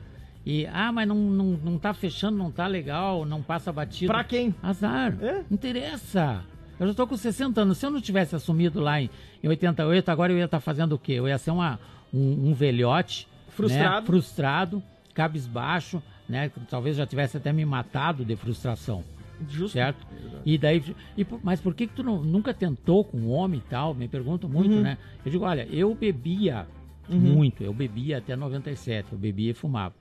[0.50, 4.14] E, ah, mas não, não, não tá fechando, não tá legal, não passa batido.
[4.14, 4.56] Pra quem?
[4.64, 5.18] Azar.
[5.22, 5.44] É?
[5.52, 6.42] Interessa.
[6.80, 7.78] Eu já tô com 60 anos.
[7.78, 9.10] Se eu não tivesse assumido lá em,
[9.44, 11.14] em 88, agora eu ia estar fazendo o quê?
[11.14, 11.78] Eu ia ser uma,
[12.14, 13.28] um, um velhote.
[13.50, 14.00] Frustrado.
[14.00, 14.06] Né?
[14.06, 14.84] Frustrado,
[15.14, 16.50] cabisbaixo, né?
[16.70, 19.04] Talvez já tivesse até me matado de frustração.
[19.50, 19.74] Justo.
[19.74, 20.08] Certo?
[20.46, 20.82] E daí.
[21.18, 23.94] E, mas por que, que tu não- nunca tentou com um homem e tal?
[23.94, 24.82] Me perguntam muito, Uhum.
[24.82, 24.98] né?
[25.26, 26.66] Eu digo, olha, eu bebia
[27.10, 27.64] muito.
[27.64, 29.12] Eu bebia até 97.
[29.12, 29.94] Eu bebia e fumava.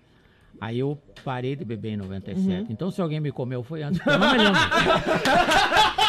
[0.61, 2.41] Aí eu parei de beber em 97.
[2.41, 2.67] Uhum.
[2.71, 4.01] Então se alguém me comeu foi antes.
[4.07, 4.61] Eu não me lembro.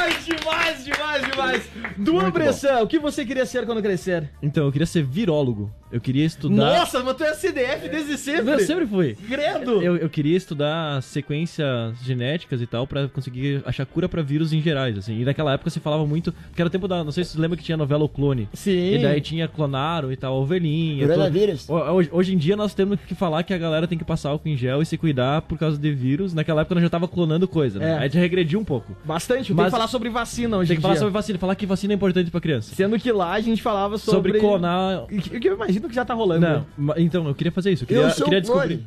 [0.00, 1.70] Ai, demais, demais, demais.
[1.96, 4.30] Duan Bressan, o que você queria ser quando crescer?
[4.42, 5.72] Então, eu queria ser virólogo.
[5.92, 6.54] Eu queria estudar.
[6.78, 8.52] Nossa, mas tu é CDF desde sempre.
[8.52, 9.16] Eu sempre fui.
[9.28, 9.82] Credo.
[9.82, 14.60] Eu, eu queria estudar sequências genéticas e tal pra conseguir achar cura pra vírus em
[14.60, 15.20] gerais, assim.
[15.20, 17.40] E naquela época se falava muito, porque era o tempo da, não sei se você
[17.40, 18.48] lembra que tinha a novela O Clone.
[18.52, 18.94] Sim.
[18.94, 21.06] E daí tinha clonaram e tal, ovelhinha.
[21.06, 21.68] Coronavírus.
[21.68, 24.28] Ho- Hoje, hoje em dia nós temos que falar que a galera tem que passar
[24.30, 26.32] álcool em gel e se cuidar por causa de vírus.
[26.34, 27.90] Naquela época nós já tava clonando coisa, né?
[27.90, 27.92] É.
[27.94, 28.96] Aí a gente regrediu um pouco.
[29.04, 29.48] Bastante.
[29.48, 31.00] Tem Mas- que falar sobre vacina hoje Tem em que falar dia.
[31.00, 32.74] sobre vacina, falar que vacina é importante pra criança.
[32.74, 34.30] Sendo que lá a gente falava sobre...
[34.32, 35.06] Sobre clonar.
[35.06, 36.46] Que que eu imagino que já tá rolando.
[36.46, 37.84] Não, ma- então, eu queria fazer isso.
[37.84, 38.84] Eu queria, Eu sou queria o descobrir.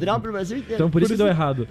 [0.00, 0.74] grau pro Brasil inteiro.
[0.74, 1.66] Então por isso que deu errado.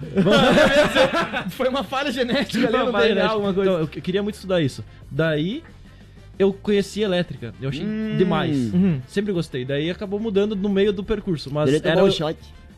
[1.51, 3.21] Foi uma falha genética ali no DNA, né?
[3.21, 3.69] alguma coisa.
[3.69, 4.83] Então, eu que- queria muito estudar isso.
[5.09, 5.63] Daí,
[6.37, 7.53] eu conheci elétrica.
[7.61, 8.15] Eu achei Hum.
[8.17, 8.73] demais.
[8.73, 8.99] Uhum.
[9.07, 9.63] Sempre gostei.
[9.65, 11.51] Daí acabou mudando no meio do percurso.
[11.53, 12.37] Mas Ele era, um eu, shot.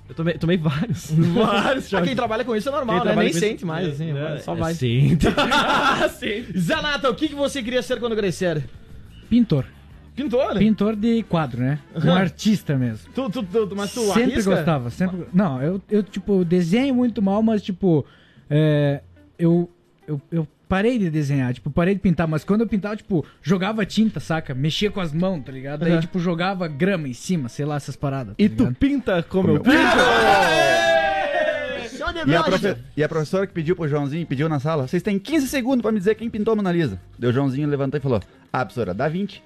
[0.09, 1.09] eu tomei, tomei vários.
[1.33, 1.93] Vários.
[1.93, 3.15] Ah, quem trabalha com isso é normal, Quem né?
[3.15, 4.11] Nem com isso- sente mais, assim.
[4.15, 4.73] É, só é, vai.
[4.73, 5.27] Sente.
[6.57, 8.63] Zanata, o que, que você queria ser quando crescer?
[9.29, 9.65] Pintor.
[10.15, 10.57] Pintor?
[10.57, 11.79] Pintor de quadro, né?
[12.03, 13.11] Um artista mesmo.
[13.13, 14.55] Tu, tu, tu, mas tu sempre arrisca?
[14.55, 15.25] gostava, sempre.
[15.33, 18.05] Não, eu, eu, tipo, desenho muito mal, mas, tipo,
[18.49, 19.01] é,
[19.37, 19.69] eu,
[20.07, 23.85] eu, eu parei de desenhar, tipo, parei de pintar, mas quando eu pintava, tipo, jogava
[23.85, 24.53] tinta, saca?
[24.55, 25.83] Mexia com as mãos, tá ligado?
[25.83, 26.01] Aí, Aham.
[26.01, 28.35] tipo, jogava grama em cima, sei lá, essas paradas.
[28.37, 29.95] Tá E tu pinta como eu Como eu- pinto?
[32.27, 35.19] E a, profe- e a professora que pediu pro Joãozinho, pediu na sala, vocês têm
[35.19, 36.99] 15 segundos pra me dizer quem pintou a Mona Lisa.
[37.19, 38.19] Deu o Joãozinho levantou e falou,
[38.51, 39.43] ah, professora, dá 20.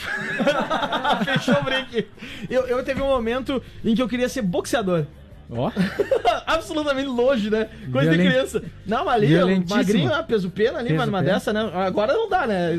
[1.24, 2.06] Fechou o break.
[2.50, 5.04] Eu, eu teve um momento em que eu queria ser boxeador.
[5.48, 5.70] Ó,
[6.44, 7.68] Absolutamente longe, né?
[7.92, 8.62] Coisa de Violent- criança.
[8.84, 9.28] Não, ali,
[9.70, 11.34] magrinho, ah, peso pena ali, Peso mas numa pena.
[11.34, 11.70] dessa, né?
[11.72, 12.72] Agora não dá, né?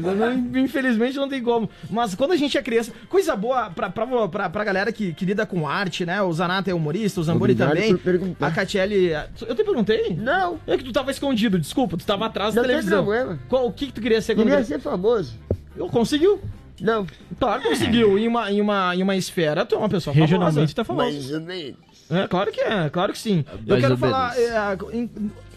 [0.55, 1.69] Infelizmente não tem como.
[1.89, 5.23] Mas quando a gente é criança, coisa boa pra, pra, pra, pra galera que, que
[5.23, 6.21] lida com arte, né?
[6.21, 7.69] O Zanata é humorista, o Zambori Obrigado
[8.03, 8.35] também.
[8.41, 9.11] A Catiele.
[9.47, 10.13] Eu te perguntei?
[10.19, 13.05] Não, É que tu tava escondido, desculpa, tu tava atrás da Não tem televisão.
[13.05, 13.39] problema.
[13.47, 15.35] Qual, o que, que tu queria ser quando queria ser famoso.
[15.77, 16.41] Eu conseguiu.
[16.79, 17.07] Não,
[17.39, 18.17] Claro que conseguiu.
[18.17, 20.75] Em uma, em, uma, em uma esfera, tu é uma pessoa Regionalmente famosa.
[20.75, 21.11] tá famoso.
[21.11, 21.75] mais ou menos.
[22.09, 23.43] É, claro que é, claro que sim.
[23.51, 24.39] Eu Mais quero ou falar.
[24.39, 24.77] é, a,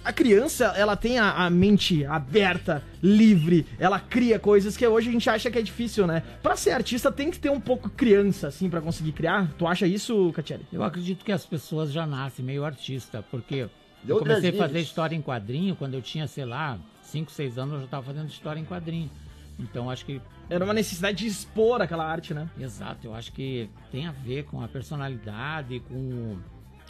[0.04, 5.12] a criança, ela tem a, a mente aberta, livre, ela cria coisas que hoje a
[5.12, 6.22] gente acha que é difícil, né?
[6.42, 9.48] Pra ser artista tem que ter um pouco criança, assim, pra conseguir criar.
[9.58, 10.66] Tu acha isso, Catiele?
[10.72, 13.68] Eu acredito que as pessoas já nascem meio artista, porque
[14.08, 17.74] eu comecei a fazer história em quadrinho quando eu tinha, sei lá, 5, 6 anos,
[17.74, 19.10] eu já estava fazendo história em quadrinho.
[19.60, 22.48] Então acho que Era uma necessidade de expor aquela arte, né?
[22.58, 25.94] Exato, eu acho que tem a ver com a personalidade, com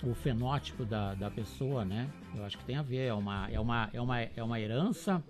[0.05, 2.09] o, o fenótipo da, da pessoa, né?
[2.35, 5.23] Eu acho que tem a ver, é uma, é uma, é uma, é uma herança,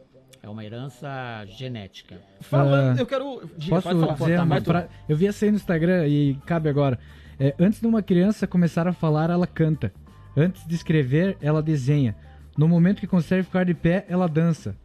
[0.42, 1.08] é uma herança
[1.46, 2.20] genética.
[2.40, 3.42] Falando, Ah, eu quero.
[3.56, 4.14] Diga, Posso pode falar.
[4.14, 6.98] dizer uma fra- Eu vi essa aí no Instagram e cabe agora.
[7.38, 9.92] É, antes de uma criança começar a falar, ela canta.
[10.36, 12.14] Antes de escrever, ela desenha.
[12.56, 14.76] No momento que consegue ficar de pé, ela dança.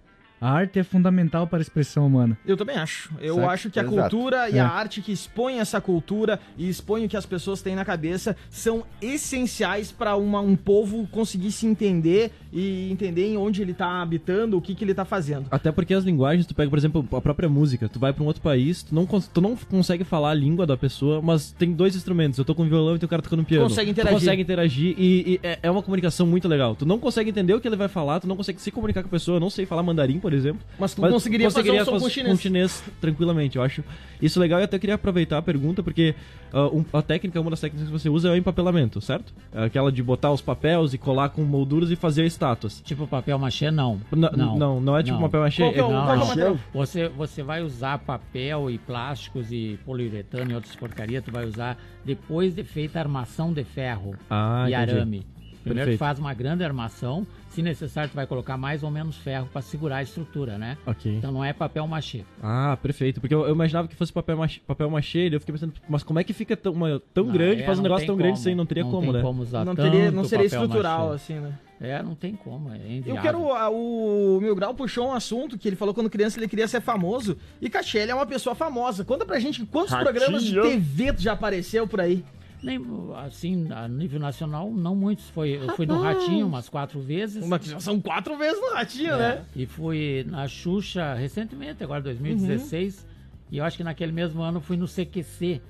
[0.45, 2.37] A arte é fundamental para a expressão humana.
[2.45, 3.11] Eu também acho.
[3.19, 3.47] Eu Saca?
[3.47, 3.97] acho que a Exato.
[3.99, 4.59] cultura e É.
[4.59, 8.35] a arte que expõe essa cultura e expõe o que as pessoas têm na cabeça
[8.51, 14.55] são essenciais para um povo conseguir se entender e entender em onde ele tá habitando,
[14.55, 15.47] o que, que ele tá fazendo.
[15.49, 18.27] Até porque as linguagens, tu pega, por exemplo, a própria música, tu vai pra um
[18.27, 21.95] outro país, tu não, tu não consegue falar a língua da pessoa, mas tem dois
[21.95, 22.37] instrumentos.
[22.37, 23.63] Eu tô com um violão e tem o cara tocando piano.
[23.67, 24.15] Consegue interagir.
[24.17, 26.75] Tu consegue interagir e, e é, é uma comunicação muito legal.
[26.75, 29.07] Tu não consegue entender o que ele vai falar, tu não consegue se comunicar com
[29.07, 29.37] a pessoa.
[29.37, 30.61] Eu não sei falar mandarim, por exemplo.
[30.79, 32.41] Mas tu conseguiria fazer um som com chinês.
[32.41, 33.57] chinês tranquilamente.
[33.57, 33.83] Eu acho
[34.21, 36.15] isso legal e até queria aproveitar a pergunta, porque
[36.53, 39.33] ah, um- a técnica, uma das técnicas que você usa é o empapelamento, certo?
[39.53, 42.81] É aquela de botar os papéis e colar com molduras e fazer estátuas.
[42.81, 43.99] Tipo papel machê, não.
[44.11, 45.63] N- não, não, é tipo papel machê.
[45.63, 46.25] É o- é- qual que é o não.
[46.25, 46.57] material?
[46.73, 51.77] Você, você vai usar papel e plásticos e poliuretano e outras porcaria, tu vai usar
[52.03, 54.91] depois de feita a armação de ferro Ah, e entendi.
[54.91, 55.25] arame.
[55.63, 55.97] Primeiro Perfeito.
[55.97, 57.25] tu faz uma grande armação,
[57.55, 60.77] se necessário tu vai colocar mais ou menos ferro para segurar a estrutura, né?
[60.85, 61.15] Ok.
[61.15, 62.23] Então não é papel machê.
[62.43, 63.21] Ah, perfeito.
[63.21, 66.03] Porque eu, eu imaginava que fosse papel machê, papel machê, e eu fiquei pensando, mas
[66.03, 68.33] como é que fica tão, uma- tão Não, grande, é, faz um negócio tão grande
[68.33, 69.21] como, sem, não teria não como, tem né?
[69.21, 71.15] como usar Não, tanto teria, não seria estrutural, machê.
[71.33, 71.57] assim, né?
[71.81, 73.21] É, não tem como, é Eu inviável.
[73.21, 73.51] quero.
[73.53, 76.81] a- O Mil Grau puxou um assunto que ele falou quando criança ele queria ser
[76.81, 77.37] famoso.
[77.61, 79.03] E Cachelli é uma pessoa famosa.
[79.03, 80.11] Conta pra gente quantos Ratinho.
[80.13, 82.23] programas de TV tu já apareceu por aí.
[82.65, 82.81] Nem,
[83.23, 85.29] assim, a nível nacional, não muitos.
[85.29, 87.43] Foi, eu fui no Ratinho umas quatro vezes.
[87.45, 89.45] Uma que já são quatro vezes no Ratinho, É, né?
[89.55, 93.05] E fui na Xuxa recentemente, agora 2016.
[93.51, 95.61] E eu acho que naquele mesmo ano fui no CQC,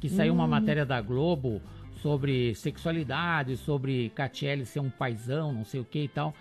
[0.00, 1.60] que saiu uma matéria da Globo
[2.00, 6.34] sobre sexualidade, sobre Catiele ser um paizão, não sei o que e tal.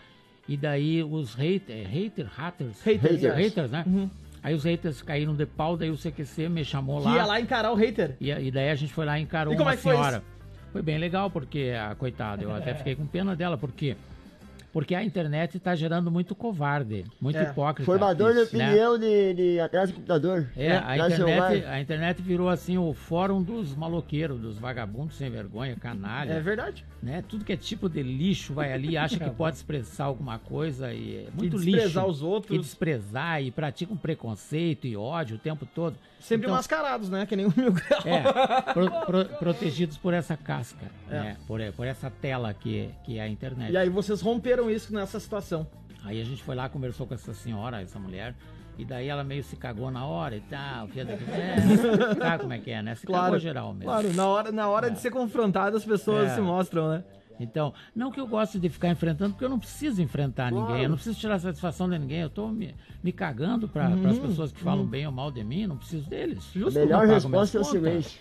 [0.47, 3.71] E daí os hater, hater, haters, Haters, haters, yes.
[3.71, 3.83] né?
[3.85, 4.09] Uhum.
[4.43, 7.71] Aí os haters caíram de pau, daí o CQC me chamou Que ia lá encarar
[7.71, 8.15] o hater.
[8.19, 9.95] e, e daí a gente foi lá e encarou E como uma é que foi
[9.95, 10.23] senhora.
[10.71, 13.95] Foi bem legal, porque a coitada, eu até fiquei com pena dela, porque
[14.73, 17.85] porque a internet está gerando muito covarde, muito É, hipócrita.
[17.85, 18.67] Formador de Isso, né?
[18.67, 20.49] opinião de, de atrás do computador.
[20.55, 25.15] É, a Atrás do internet, a internet virou assim o fórum dos maloqueiros, dos vagabundos
[25.17, 26.33] sem vergonha, canalha.
[26.33, 26.85] É verdade.
[27.01, 27.23] né?
[27.27, 30.93] Tudo que é tipo de lixo vai ali e acha que pode expressar alguma coisa
[30.93, 32.05] e é muito desprezar lixo.
[32.05, 32.55] os outros.
[32.55, 35.95] E desprezar e praticam preconceito e ódio o tempo todo.
[36.19, 37.25] Sempre Então, mascarados, né?
[37.27, 38.01] Que nem o Mil Grau.
[38.05, 41.13] é, pro- pro- protegidos por essa casca, É.
[41.13, 41.37] né?
[41.47, 43.71] Por, por essa tela que, que é a internet.
[43.71, 45.67] E aí vocês romperam isso nessa situação.
[46.03, 48.33] Aí a gente foi lá, conversou com essa senhora, essa mulher,
[48.77, 50.87] e daí ela meio se cagou na hora e tal.
[50.87, 51.31] Fez aquilo.
[51.31, 52.95] É, sabe como é que é, né?
[52.95, 53.85] Se cagou geral mesmo.
[53.85, 56.35] Claro, na hora, na hora de ser confrontado, as pessoas É.
[56.35, 57.03] se mostram, né?
[57.39, 60.89] Então, não que eu goste de ficar enfrentando, porque eu não preciso enfrentar ninguém, eu
[60.89, 64.09] não preciso tirar satisfação de ninguém, eu tô me, me cagando para Uhum.
[64.09, 66.49] as pessoas que falam bem ou mal de mim, não preciso deles.
[66.55, 68.17] A Justo, melhor não pago resposta é o minhas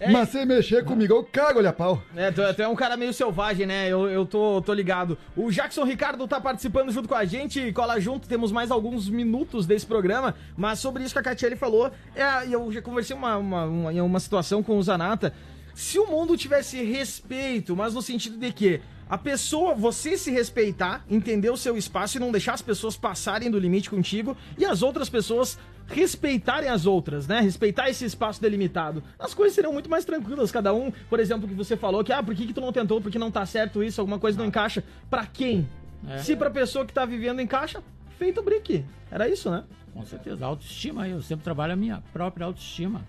[0.00, 0.12] silêncio.
[0.12, 2.02] Mas se mexer comigo, eu cago-lhe a pau.
[2.16, 3.88] É, tu, tu é um cara meio selvagem, né?
[3.88, 5.18] Eu, eu tô, tô ligado.
[5.36, 9.66] O Jackson Ricardo tá participando junto com a gente, cola junto, temos mais alguns minutos
[9.66, 13.64] desse programa, mas sobre isso que a Catiele falou, é, eu já conversei uma, uma,
[13.64, 15.32] uma, em uma situação com o Zanata.
[15.74, 21.04] Se o mundo tivesse respeito, mas no sentido de que a pessoa, você se respeitar,
[21.10, 24.82] entender o seu espaço e não deixar as pessoas passarem do limite contigo e as
[24.82, 25.58] outras pessoas
[25.90, 27.40] respeitarem as outras, né?
[27.40, 29.02] Respeitar esse espaço delimitado.
[29.18, 30.50] As coisas seriam muito mais tranquilas.
[30.50, 33.00] Cada um, por exemplo, que você falou que, ah, por que, que tu não tentou?
[33.00, 34.82] Porque não tá certo isso, alguma coisa não encaixa.
[35.08, 35.68] Pra quem?
[36.08, 36.18] É.
[36.18, 37.82] Se pra pessoa que tá vivendo encaixa,
[38.18, 38.84] feito o brick.
[39.10, 39.64] Era isso, né?
[39.92, 43.02] Com certeza, autoestima, eu sempre trabalho a minha própria autoestima.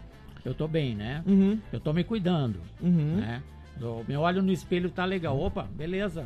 [0.43, 1.23] Eu tô bem, né?
[1.27, 1.59] Uhum.
[1.71, 3.17] Eu tô me cuidando, Uhum.
[3.17, 3.43] né?
[3.79, 5.39] Eu me olho no espelho, tá legal.
[5.39, 6.25] Opa, beleza.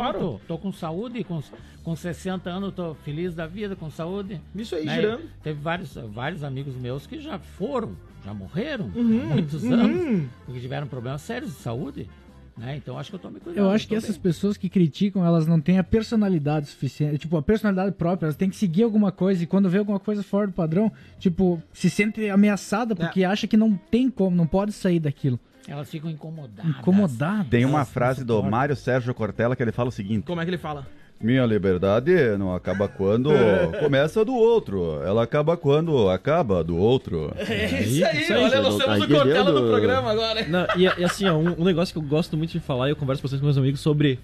[0.00, 0.18] Claro.
[0.18, 1.42] Tô, tô com saúde, com,
[1.82, 4.40] com 60 anos, tô feliz da vida, com saúde.
[4.54, 4.94] Isso aí, né?
[4.94, 5.22] girando.
[5.42, 9.72] Teve vários, vários amigos meus que já foram, já morreram Uhum, muitos uhum.
[9.74, 12.08] anos, porque tiveram problemas sérios de saúde.
[12.56, 12.76] Né?
[12.76, 13.64] Então acho que eu tô me cuidando.
[13.64, 14.22] Eu acho que tô essas bem.
[14.22, 18.48] pessoas que criticam, elas não têm a personalidade suficiente, tipo, a personalidade própria, elas têm
[18.48, 22.28] que seguir alguma coisa e quando vê alguma coisa fora do padrão, tipo, se sente
[22.30, 23.26] ameaçada porque É.
[23.26, 25.38] acha que não tem como, não pode sair daquilo.
[25.66, 26.70] Elas ficam incomodadas.
[26.70, 27.48] Incomodado.
[27.48, 28.42] Tem uma Elas frase do.
[28.42, 30.86] Mário Sérgio Cortella que ele fala o seguinte: Como é que ele fala?
[31.20, 33.30] Minha liberdade não acaba quando
[33.80, 37.32] começa do outro, ela acaba quando acaba do outro.
[37.38, 39.60] É isso aí, isso aí, olha, nós tá temos o Cortella entendendo?
[39.62, 40.46] no programa agora.
[40.46, 42.90] Não, e, e assim, ó, um, um negócio que eu gosto muito de falar e
[42.90, 44.18] eu converso bastante com meus amigos sobre.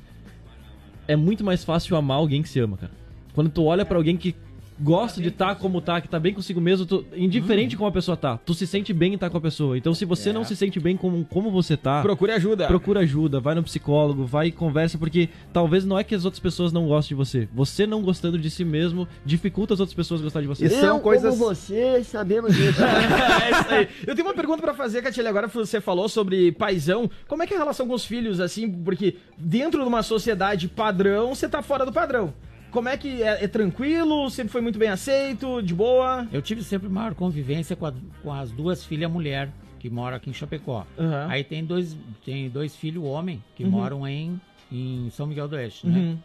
[1.08, 2.92] É muito mais fácil amar alguém que se ama, cara.
[3.34, 4.34] Quando tu olha pra alguém que
[4.80, 8.16] gosta de estar como tá, que tá bem consigo mesmo, tu, indiferente como a pessoa
[8.16, 9.76] tá, tu se sente bem em estar com a pessoa.
[9.76, 12.66] Então, se você não se sente bem como, como você tá, Procure ajuda.
[12.66, 16.40] procura ajuda, vai no psicólogo, vai e conversa, porque talvez não é que as outras
[16.40, 17.48] pessoas não gostem de você.
[17.52, 20.66] Você não gostando de si mesmo dificulta as outras pessoas gostarem de você.
[20.66, 22.82] Isso são eu, coisas- como você, sabemos disso.
[22.82, 23.88] é isso aí.
[24.06, 25.28] Eu tenho uma pergunta pra fazer, Catiele.
[25.28, 27.10] Agora você falou sobre paizão.
[27.28, 28.68] Como é que é a relação com os filhos, assim?
[28.70, 32.32] Porque dentro de uma sociedade padrão, você tá fora do padrão.
[32.70, 34.30] Como é que é, é tranquilo?
[34.30, 35.60] Sempre foi muito bem aceito?
[35.62, 36.26] De boa?
[36.32, 40.30] Eu tive sempre maior convivência com, a- com as duas filhas mulher que moram aqui
[40.30, 40.86] em Chapecó.
[40.98, 41.26] Aham.
[41.28, 43.70] Aí tem dois, tem dois filhos homem que Uhum.
[43.70, 44.40] moram em,
[44.70, 45.98] em São Miguel do Oeste, né?
[45.98, 46.18] Uhum.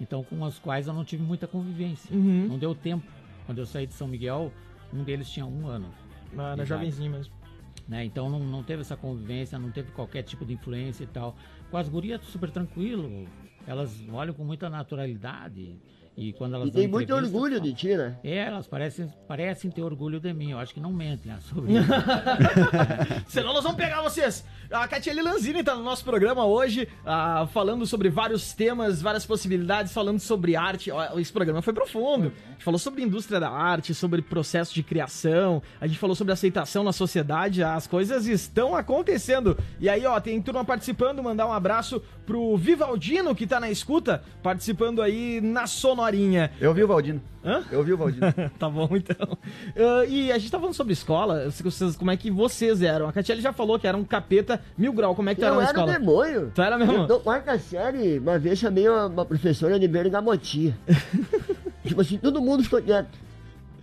[0.00, 2.14] Então com os quais eu não tive muita convivência.
[2.14, 2.46] Uhum.
[2.48, 3.04] Não deu tempo.
[3.46, 4.52] Quando eu saí de São Miguel,
[4.92, 5.88] um deles tinha um ano.
[6.32, 6.68] Ah, Verdade.
[6.68, 7.32] jovenzinho mesmo.
[7.86, 8.04] né?
[8.04, 11.36] Então não, não teve essa convivência, não teve qualquer tipo de influência e tal.
[11.70, 13.26] Com as gurias super tranquilo,
[13.66, 15.78] elas olham com muita naturalidade
[16.16, 18.16] e quando elas E tem muito orgulho falam- de ti, né?
[18.22, 20.50] É, elas parecem, parecem ter orgulho de mim.
[20.50, 21.88] Eu acho que não mentem né, sobre isso.
[23.28, 24.44] Senão nós vamos pegar vocês.
[24.70, 29.92] A Catiele Lanzini tá no nosso programa hoje, ah, falando sobre vários temas, várias possibilidades,
[29.92, 30.90] falando sobre arte.
[31.16, 32.32] Esse programa foi profundo.
[32.48, 36.32] A gente falou sobre indústria da arte, sobre processo de criação, a gente falou sobre
[36.32, 37.62] aceitação na sociedade.
[37.62, 39.56] As coisas estão acontecendo.
[39.80, 41.22] E aí, ó, tem turma participando.
[41.22, 46.01] Mandar um abraço pro Vivaldino, que tá na escuta, participando aí na Sonora.
[46.02, 46.50] Sonorinha.
[46.60, 47.20] Eu vi o Valdino.
[47.44, 47.62] Hã?
[47.70, 48.26] Eu vi o Valdino.
[48.58, 49.38] tá bom, então.
[49.76, 53.08] Ah, e a gente tá falando sobre escola, se vocês- como é que vocês eram.
[53.08, 55.14] A Catiele já falou que era um capeta mil grau.
[55.14, 55.98] Como é que tu era Eu na era um escola?
[55.98, 56.52] demônio.
[56.54, 56.92] Tu era mesmo?
[56.94, 60.76] Eu, na quarta série, uma vez chamei uma, uma professora de bergamotinha.
[61.86, 63.10] tipo assim, todo mundo ficou quieto.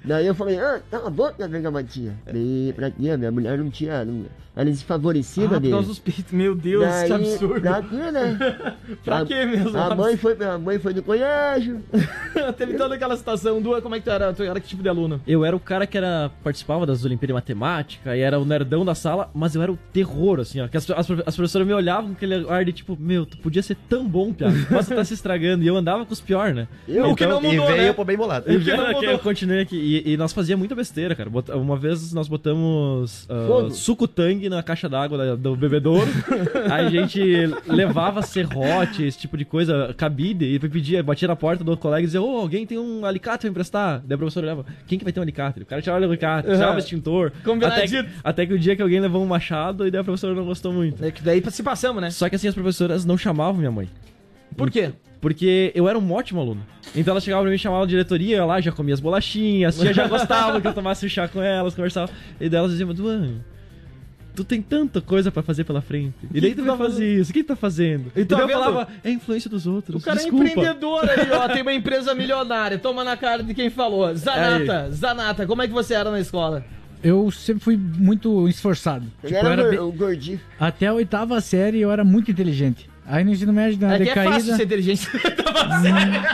[0.03, 2.15] Daí eu falei, ah, cala a boca, bergamotinha.
[2.25, 3.17] Daí, pra quê?
[3.17, 4.03] Minha mulher não tinha...
[4.05, 4.25] Não,
[4.55, 5.73] ela é desfavorecida Ah, por dele.
[5.73, 6.31] causa dos peitos.
[6.33, 7.61] Meu Deus, que absurdo.
[7.61, 8.37] Pra quê, né?
[9.05, 9.77] Pra A- quê mesmo?
[9.77, 11.81] A mãe foi, a mãe foi do colégio.
[12.57, 13.61] Teve toda aquela situação.
[13.61, 14.33] Du, como é que tu era?
[14.33, 15.21] Tu era que tipo de aluno?
[15.25, 18.83] Eu era o cara que era participava das Olimpíadas de Matemática e era o nerdão
[18.83, 20.67] da sala, mas eu era o terror, assim, ó.
[20.67, 23.61] Que as, as, as professoras me olhavam com aquele ar de tipo, meu, tu podia
[23.63, 24.55] ser tão bom, piada.
[24.69, 25.63] Mas tu tá se estragando.
[25.63, 26.67] E eu andava com os pior, né?
[26.87, 27.93] Eu, O que não e mudou, veio né?
[27.93, 28.51] pro bem bolado.
[28.53, 29.03] O que não que mudou.
[29.11, 29.77] eu continuei aqui.
[29.89, 31.29] E, e nós fazia muita besteira, cara.
[31.55, 33.71] Uma vez nós botamos Fogo.
[33.71, 36.07] suco tangue na caixa d'água do bebedouro.
[36.69, 37.19] Aí a gente
[37.65, 42.05] levava serrote, esse tipo de coisa, cabide, e pedia, batia na porta do colega e
[42.05, 44.03] dizia: Ô, alguém tem um alicate pra emprestar?
[44.05, 45.61] Daí a professora olhava: Quem que vai ter um alicate?
[45.61, 47.31] O cara tirava o alicate, tirava o extintor.
[47.73, 50.35] Até que, até que o dia que alguém levou um machado e daí a professora
[50.35, 51.03] não gostou muito.
[51.03, 52.11] É que daí se passamos, né?
[52.11, 53.89] Só que assim, as professoras não chamavam minha mãe.
[54.55, 54.91] Por quê?
[55.21, 56.65] Porque eu era um ótimo aluno.
[56.95, 59.93] Então ela chegava pra mim, chamava a diretoria, eu lá já comia as bolachinhas, tia
[59.93, 62.09] já gostava que eu tomasse um chá com elas, conversava.
[62.39, 63.41] E daí elas diziam, Duan,
[64.33, 66.15] tu tem tanta coisa pra fazer pela frente.
[66.33, 68.11] E daí que tu tu vai tá fazer isso, o que tu tá fazendo?
[68.15, 70.01] E tá daí eu falava, é a influência dos outros.
[70.01, 70.45] O cara desculpa.
[70.45, 71.47] é empreendedor aí, ó.
[71.49, 72.77] Tem uma empresa milionária.
[72.79, 74.15] Toma na cara de quem falou.
[74.15, 76.63] Zanata, Zanata, como é que você era na escola?
[77.03, 79.05] Eu sempre fui muito esforçado.
[79.23, 80.39] Ele Tipo, eu era era bem- gor- um gordinho.
[80.59, 82.88] Até a oitava série eu era muito inteligente.
[83.12, 84.55] Aí no ensino médio deu uma É que é fácil decaída.
[84.55, 85.10] ser inteligente.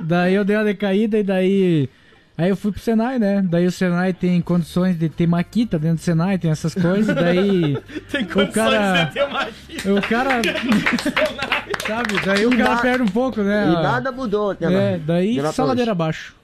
[0.00, 1.88] Daí eu dei uma decaída e daí.
[2.36, 3.44] Aí eu fui pro Senai, né?
[3.48, 7.14] Daí o Senai tem condições de ter maquita dentro do Senai, tem essas coisas.
[7.14, 7.76] Daí
[8.10, 9.06] Tem o cara.
[9.06, 9.94] ter magia.
[9.94, 10.42] O cara.
[11.86, 12.26] sabe?
[12.26, 13.68] Daí o cara perde um pouco, né?
[13.68, 16.34] E nada mudou até É, daí saladeira abaixo.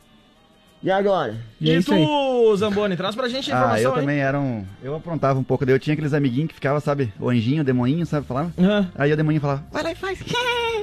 [0.83, 1.37] E agora?
[1.61, 2.05] E é E isso aí.
[2.07, 4.01] tu, Zamboni, traz pra gente a Ah, informação eu aí.
[4.01, 4.65] também era um.
[4.83, 5.67] Eu aprontava um pouco.
[5.67, 8.51] Daí eu tinha aqueles amiguinhos que ficavam, sabe, o anjinho, o demoninho, sabe, falava?
[8.59, 10.19] Aham, Aí o demoninho falava, vai lá e faz.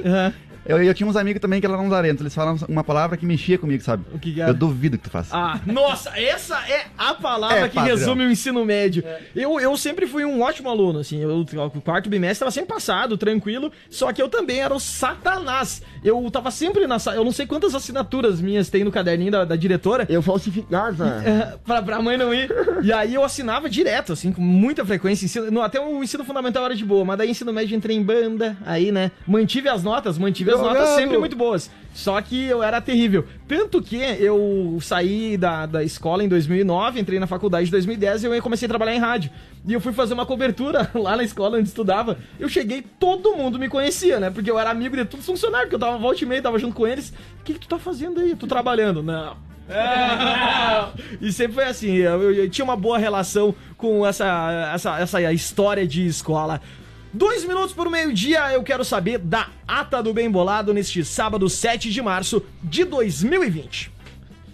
[0.06, 0.34] aham.
[0.68, 3.58] Eu, eu tinha uns amigos também que eram larentos, eles falavam uma palavra que mexia
[3.58, 4.04] comigo, sabe?
[4.14, 4.50] O que que era?
[4.52, 5.36] Eu duvido que tu faça.
[5.36, 7.96] Ah, nossa, essa é a palavra É, que padrão.
[7.96, 9.04] resume o ensino médio.
[9.36, 13.18] Eu, eu sempre fui um ótimo aluno, assim, eu, o quarto bimestre estava sempre passado,
[13.18, 15.82] tranquilo, só que eu também era o satanás.
[16.04, 19.56] Eu tava sempre na eu não sei quantas assinaturas minhas tem no caderninho da, da
[19.56, 21.22] diretora, Eu falsificava.
[21.26, 22.50] é, pra, pra mãe não ir.
[22.82, 25.26] E aí eu assinava direto, assim, com muita frequência.
[25.26, 28.04] Ensino- no- até o ensino fundamental era de boa, mas daí ensino médio entrei em
[28.04, 31.70] banda, aí, né, mantive as notas, mantive as notas sempre muito boas.
[31.94, 33.26] Só que eu era terrível.
[33.48, 38.26] Tanto que eu saí da, da escola em 2009, entrei na faculdade em 2010 e
[38.28, 39.32] eu comecei a trabalhar em rádio.
[39.68, 42.18] E eu fui fazer uma cobertura lá na escola onde estudava.
[42.40, 44.30] Eu cheguei, todo mundo me conhecia, né?
[44.30, 46.60] Porque eu era amigo de todos os funcionários, porque eu tava volta e meia, tava
[46.60, 47.12] junto com eles.
[47.42, 48.36] O que, que tu tá fazendo aí?
[48.36, 49.02] Tô trabalhando.
[49.02, 49.36] Não.
[51.22, 55.34] E sempre foi assim, eu, eu- eu tinha uma boa relação com essa, essa, essa
[55.34, 56.62] história de escola.
[57.14, 61.90] Dois minutos por meio-dia, eu quero saber da ata do Bem Bolado neste sábado, 7
[61.92, 63.92] de março de 2020.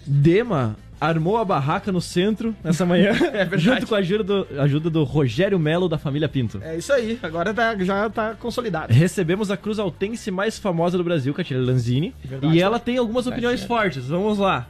[0.06, 3.12] Dema armou a barraca no centro nessa manhã,
[3.58, 6.60] junto com a ajuda do, ajuda do Rogério Melo da família Pinto.
[6.62, 8.92] É isso aí, agora tá- já tá consolidado.
[8.92, 12.14] Recebemos a cruz altense mais famosa do Brasil, Catiele Lanzini.
[12.24, 12.54] Verdade.
[12.56, 14.06] e ela tem algumas opiniões fortes.
[14.06, 14.66] Vamos lá.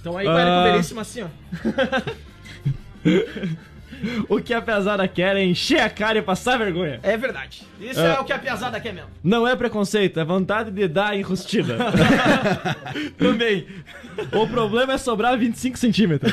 [0.00, 0.72] Então aí, com a Érico Ah.
[0.72, 1.28] Veríssimo assim, ó.
[4.28, 7.00] O que a pesada quer é encher a cara e passar vergonha.
[7.02, 7.62] É verdade.
[7.80, 9.10] Isso é o que a piazada quer mesmo.
[9.22, 11.76] Não é preconceito, é vontade de dar enrustida.
[13.18, 13.66] Também.
[14.32, 16.32] o problema é sobrar 25 centímetros.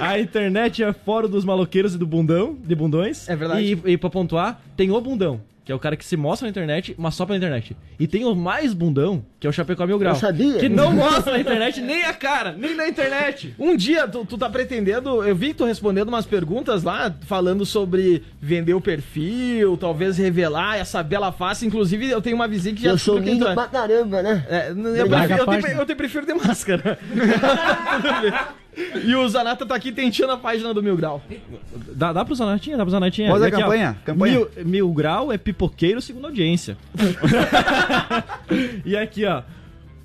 [0.00, 3.28] A internet é fora dos maloqueiros e do bundão, de bundões.
[3.28, 3.80] É verdade.
[3.84, 6.50] E, e pra pontuar, tem o bundão, que é o cara que se mostra na
[6.50, 7.76] internet, mas só pela internet.
[8.00, 10.14] E tem o mais bundão, que é o Chapecó Mil Grau.
[10.14, 10.58] Eu sabia.
[10.58, 13.54] Que não mostra na internet nem a cara, nem na internet.
[13.58, 17.66] Um dia tu, tu tá pretendendo, eu vi que tu respondendo umas perguntas lá, falando
[17.66, 21.66] sobre vender o perfil, talvez revelar essa bela face.
[21.66, 23.52] Inclusive, eu tenho uma vizinha que já Eu sou lindo é.
[23.52, 24.46] pra caramba, né?
[24.48, 26.98] É, eu, prefiro, eu, te, eu te prefiro de máscara.
[28.00, 28.32] Tudo bem.
[29.04, 31.22] E o Zanata tá aqui tentando a página do Mil Grau.
[31.94, 33.30] Dá, dá pro Zanatinha, dá pro Zanatinha.
[33.30, 34.34] Pode a aqui, ó, campanha, campanha.
[34.34, 36.76] Mil, mil Grau é pipoqueiro segundo audiência.
[38.84, 39.42] e aqui, ó.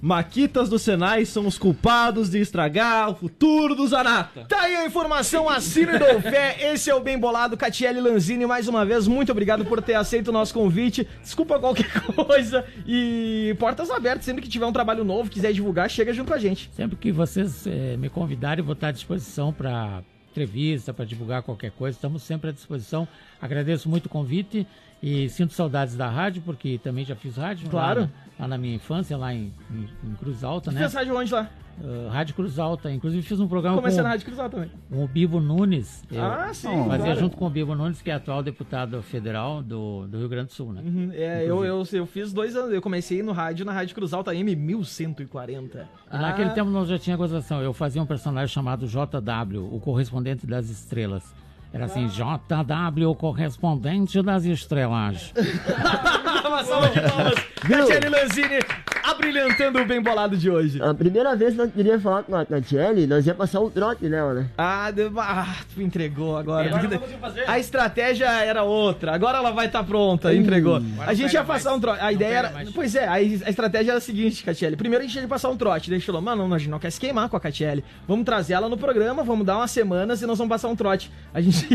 [0.03, 4.43] Maquitas do Senai são os culpados de estragar o futuro do Zanata.
[4.49, 6.57] Tá aí a informação, assine do fé.
[6.73, 8.45] Esse é o Bem Bolado, Catiele Lanzini.
[8.45, 11.07] Mais uma vez, muito obrigado por ter aceito o nosso convite.
[11.21, 11.89] Desculpa qualquer
[12.27, 12.65] coisa.
[12.85, 16.37] E portas abertas, sempre que tiver um trabalho novo, quiser divulgar, chega junto com a
[16.37, 16.69] gente.
[16.75, 21.43] Sempre que vocês eh, me convidarem, eu vou estar à disposição para entrevista, para divulgar
[21.43, 21.95] qualquer coisa.
[21.95, 23.07] Estamos sempre à disposição.
[23.41, 24.67] Agradeço muito o convite
[25.01, 27.69] E sinto saudades da rádio, porque também já fiz rádio.
[27.69, 28.01] Claro.
[28.01, 30.79] Lá, lá na minha infância, lá em, em- em Cruz Alta, né?
[30.79, 31.49] Fez rádio onde lá?
[31.83, 32.91] Ah, rádio Cruz Alta.
[32.91, 34.69] Inclusive fiz um programa Comecei com, na Rádio Cruzal também.
[34.91, 36.03] com o Bibo Nunes.
[36.11, 36.67] Eu Ah, sim.
[36.85, 37.19] fazia claro.
[37.19, 40.53] junto com o Bibo Nunes, que é atual deputado federal do, do Rio Grande do
[40.53, 40.81] Sul, né?
[40.85, 42.71] Uhum, É, eu, eu, eu fiz dois anos.
[42.73, 45.87] Eu comecei no rádio, na Rádio Cruz Alta M 1140.
[46.11, 47.59] E Naquele Ah, tempo nós já tinha gozação.
[47.61, 51.33] Eu fazia um personagem chamado JW, o correspondente das estrelas.
[51.73, 55.33] Era assim, JW, o correspondente das estrelas.
[56.45, 57.33] Uma salva de palmas.
[57.67, 58.59] Catiele Lanzini
[59.03, 60.81] abrilhantando o bem bolado de hoje.
[60.81, 64.05] A primeira vez que nós queríamos falar com a Tatiele, nós ia passar um trote
[64.07, 64.47] nela, né?
[64.57, 66.67] Ah, de- ah, tu entregou agora.
[66.67, 67.43] Agora não consigo fazer.
[67.49, 69.13] A estratégia era outra.
[69.13, 70.81] Agora ela vai estar pronta, entregou.
[71.05, 71.77] A gente ia passar mais.
[71.77, 72.01] um trote.
[72.01, 72.51] A ideia pega era.
[72.53, 72.69] mais.
[72.71, 74.75] Pois é, a, a estratégia era a seguinte, Catiele.
[74.75, 75.89] Primeiro a gente ia passar um trote.
[75.89, 77.83] Daí a gente falou, mano, não, a gente não quer se queimar com a Catiele.
[78.07, 81.11] Vamos trazer ela no programa, vamos dar umas semanas e nós vamos passar um trote.
[81.33, 81.67] A gente.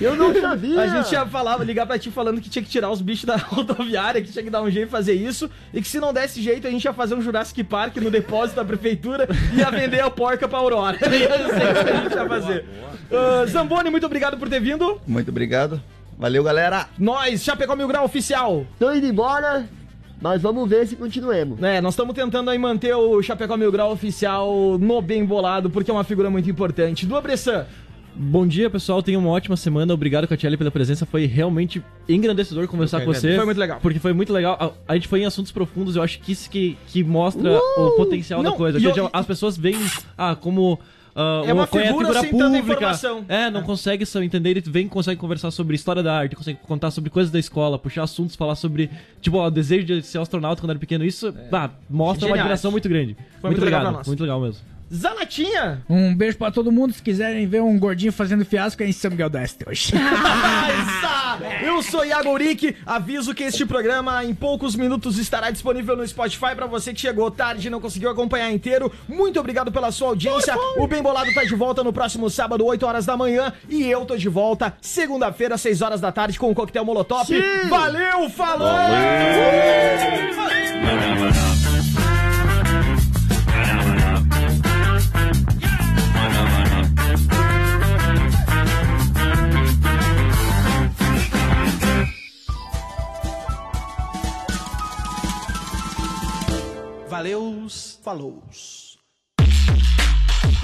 [0.00, 0.82] Eu não sabia!
[0.82, 3.36] A gente ia falar, ligar pra ti falando que tinha que tirar os bichos da
[3.38, 6.42] rodoviária, que tinha que dar um jeito de fazer isso, e que se não desse
[6.42, 10.00] jeito, a gente ia fazer um Jurassic Park no depósito da prefeitura e ia vender
[10.00, 10.98] a porca pra Aurora.
[11.00, 12.64] Ia ser isso que a gente ia fazer.
[13.10, 15.00] Ah, Zamboni, muito obrigado por ter vindo.
[15.06, 15.80] Muito obrigado.
[16.18, 16.88] Valeu, galera.
[16.98, 18.66] Nós, Chapecó Mil Grau Oficial.
[18.78, 19.66] Tô indo embora,
[20.20, 21.60] mas vamos ver se continuemos.
[21.62, 25.90] É, nós estamos tentando aí manter o Chapecó Mil Grau Oficial no bem bolado, porque
[25.90, 27.04] é uma figura muito importante.
[27.04, 27.66] Do Bressan,
[28.16, 29.02] Bom dia, pessoal.
[29.02, 29.92] Tenha uma ótima semana.
[29.92, 31.04] Obrigado, Catiele, pela presença.
[31.04, 33.34] Foi realmente engrandecedor conversar Eu com você.
[33.34, 33.78] Foi muito legal.
[33.82, 34.56] Porque foi muito legal.
[34.86, 35.96] A, a gente foi em assuntos profundos.
[35.96, 38.78] Eu acho que isso que, que mostra o potencial Não, da coisa.
[38.78, 39.78] e Que eu- as pessoas veem
[40.16, 40.78] ah, como.
[41.14, 42.08] ah, É uma qual é figura
[42.56, 43.24] informação.
[43.28, 44.50] É, não consegue só entender.
[44.50, 48.04] Ele vem consegue conversar sobre história da arte, consegue contar sobre coisas da escola, puxar
[48.04, 48.90] assuntos, falar sobre,
[49.20, 51.04] tipo, ó, o desejo de ser astronauta quando era pequeno.
[51.04, 52.38] Isso ah, mostra uma Genial.
[52.44, 53.16] admiração muito grande.
[53.40, 53.92] Foi muito legal pra obrigado.
[53.98, 54.06] nós.
[54.06, 54.73] Muito legal mesmo.
[54.92, 55.82] Zanatinha.
[55.88, 56.92] Um beijo pra todo mundo.
[56.92, 59.92] Se quiserem ver um gordinho fazendo fiasco, é em São Miguel do Oeste hoje.
[61.62, 66.54] Eu sou Iago Uric, aviso que este programa em poucos minutos estará disponível no Spotify
[66.54, 68.92] pra você que chegou tarde e não conseguiu acompanhar inteiro.
[69.08, 70.54] Muito obrigado pela sua audiência.
[70.76, 74.04] O Bem Bolado tá de volta no próximo sábado, 8 horas da manhã, e eu
[74.04, 77.28] tô de volta segunda-feira, 6 horas da tarde com o coquetel Molotov.
[77.68, 78.68] Valeu, falou!
[97.14, 98.42] Valeus, falou.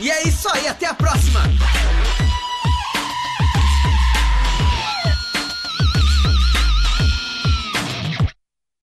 [0.01, 1.43] E é isso aí, até a próxima!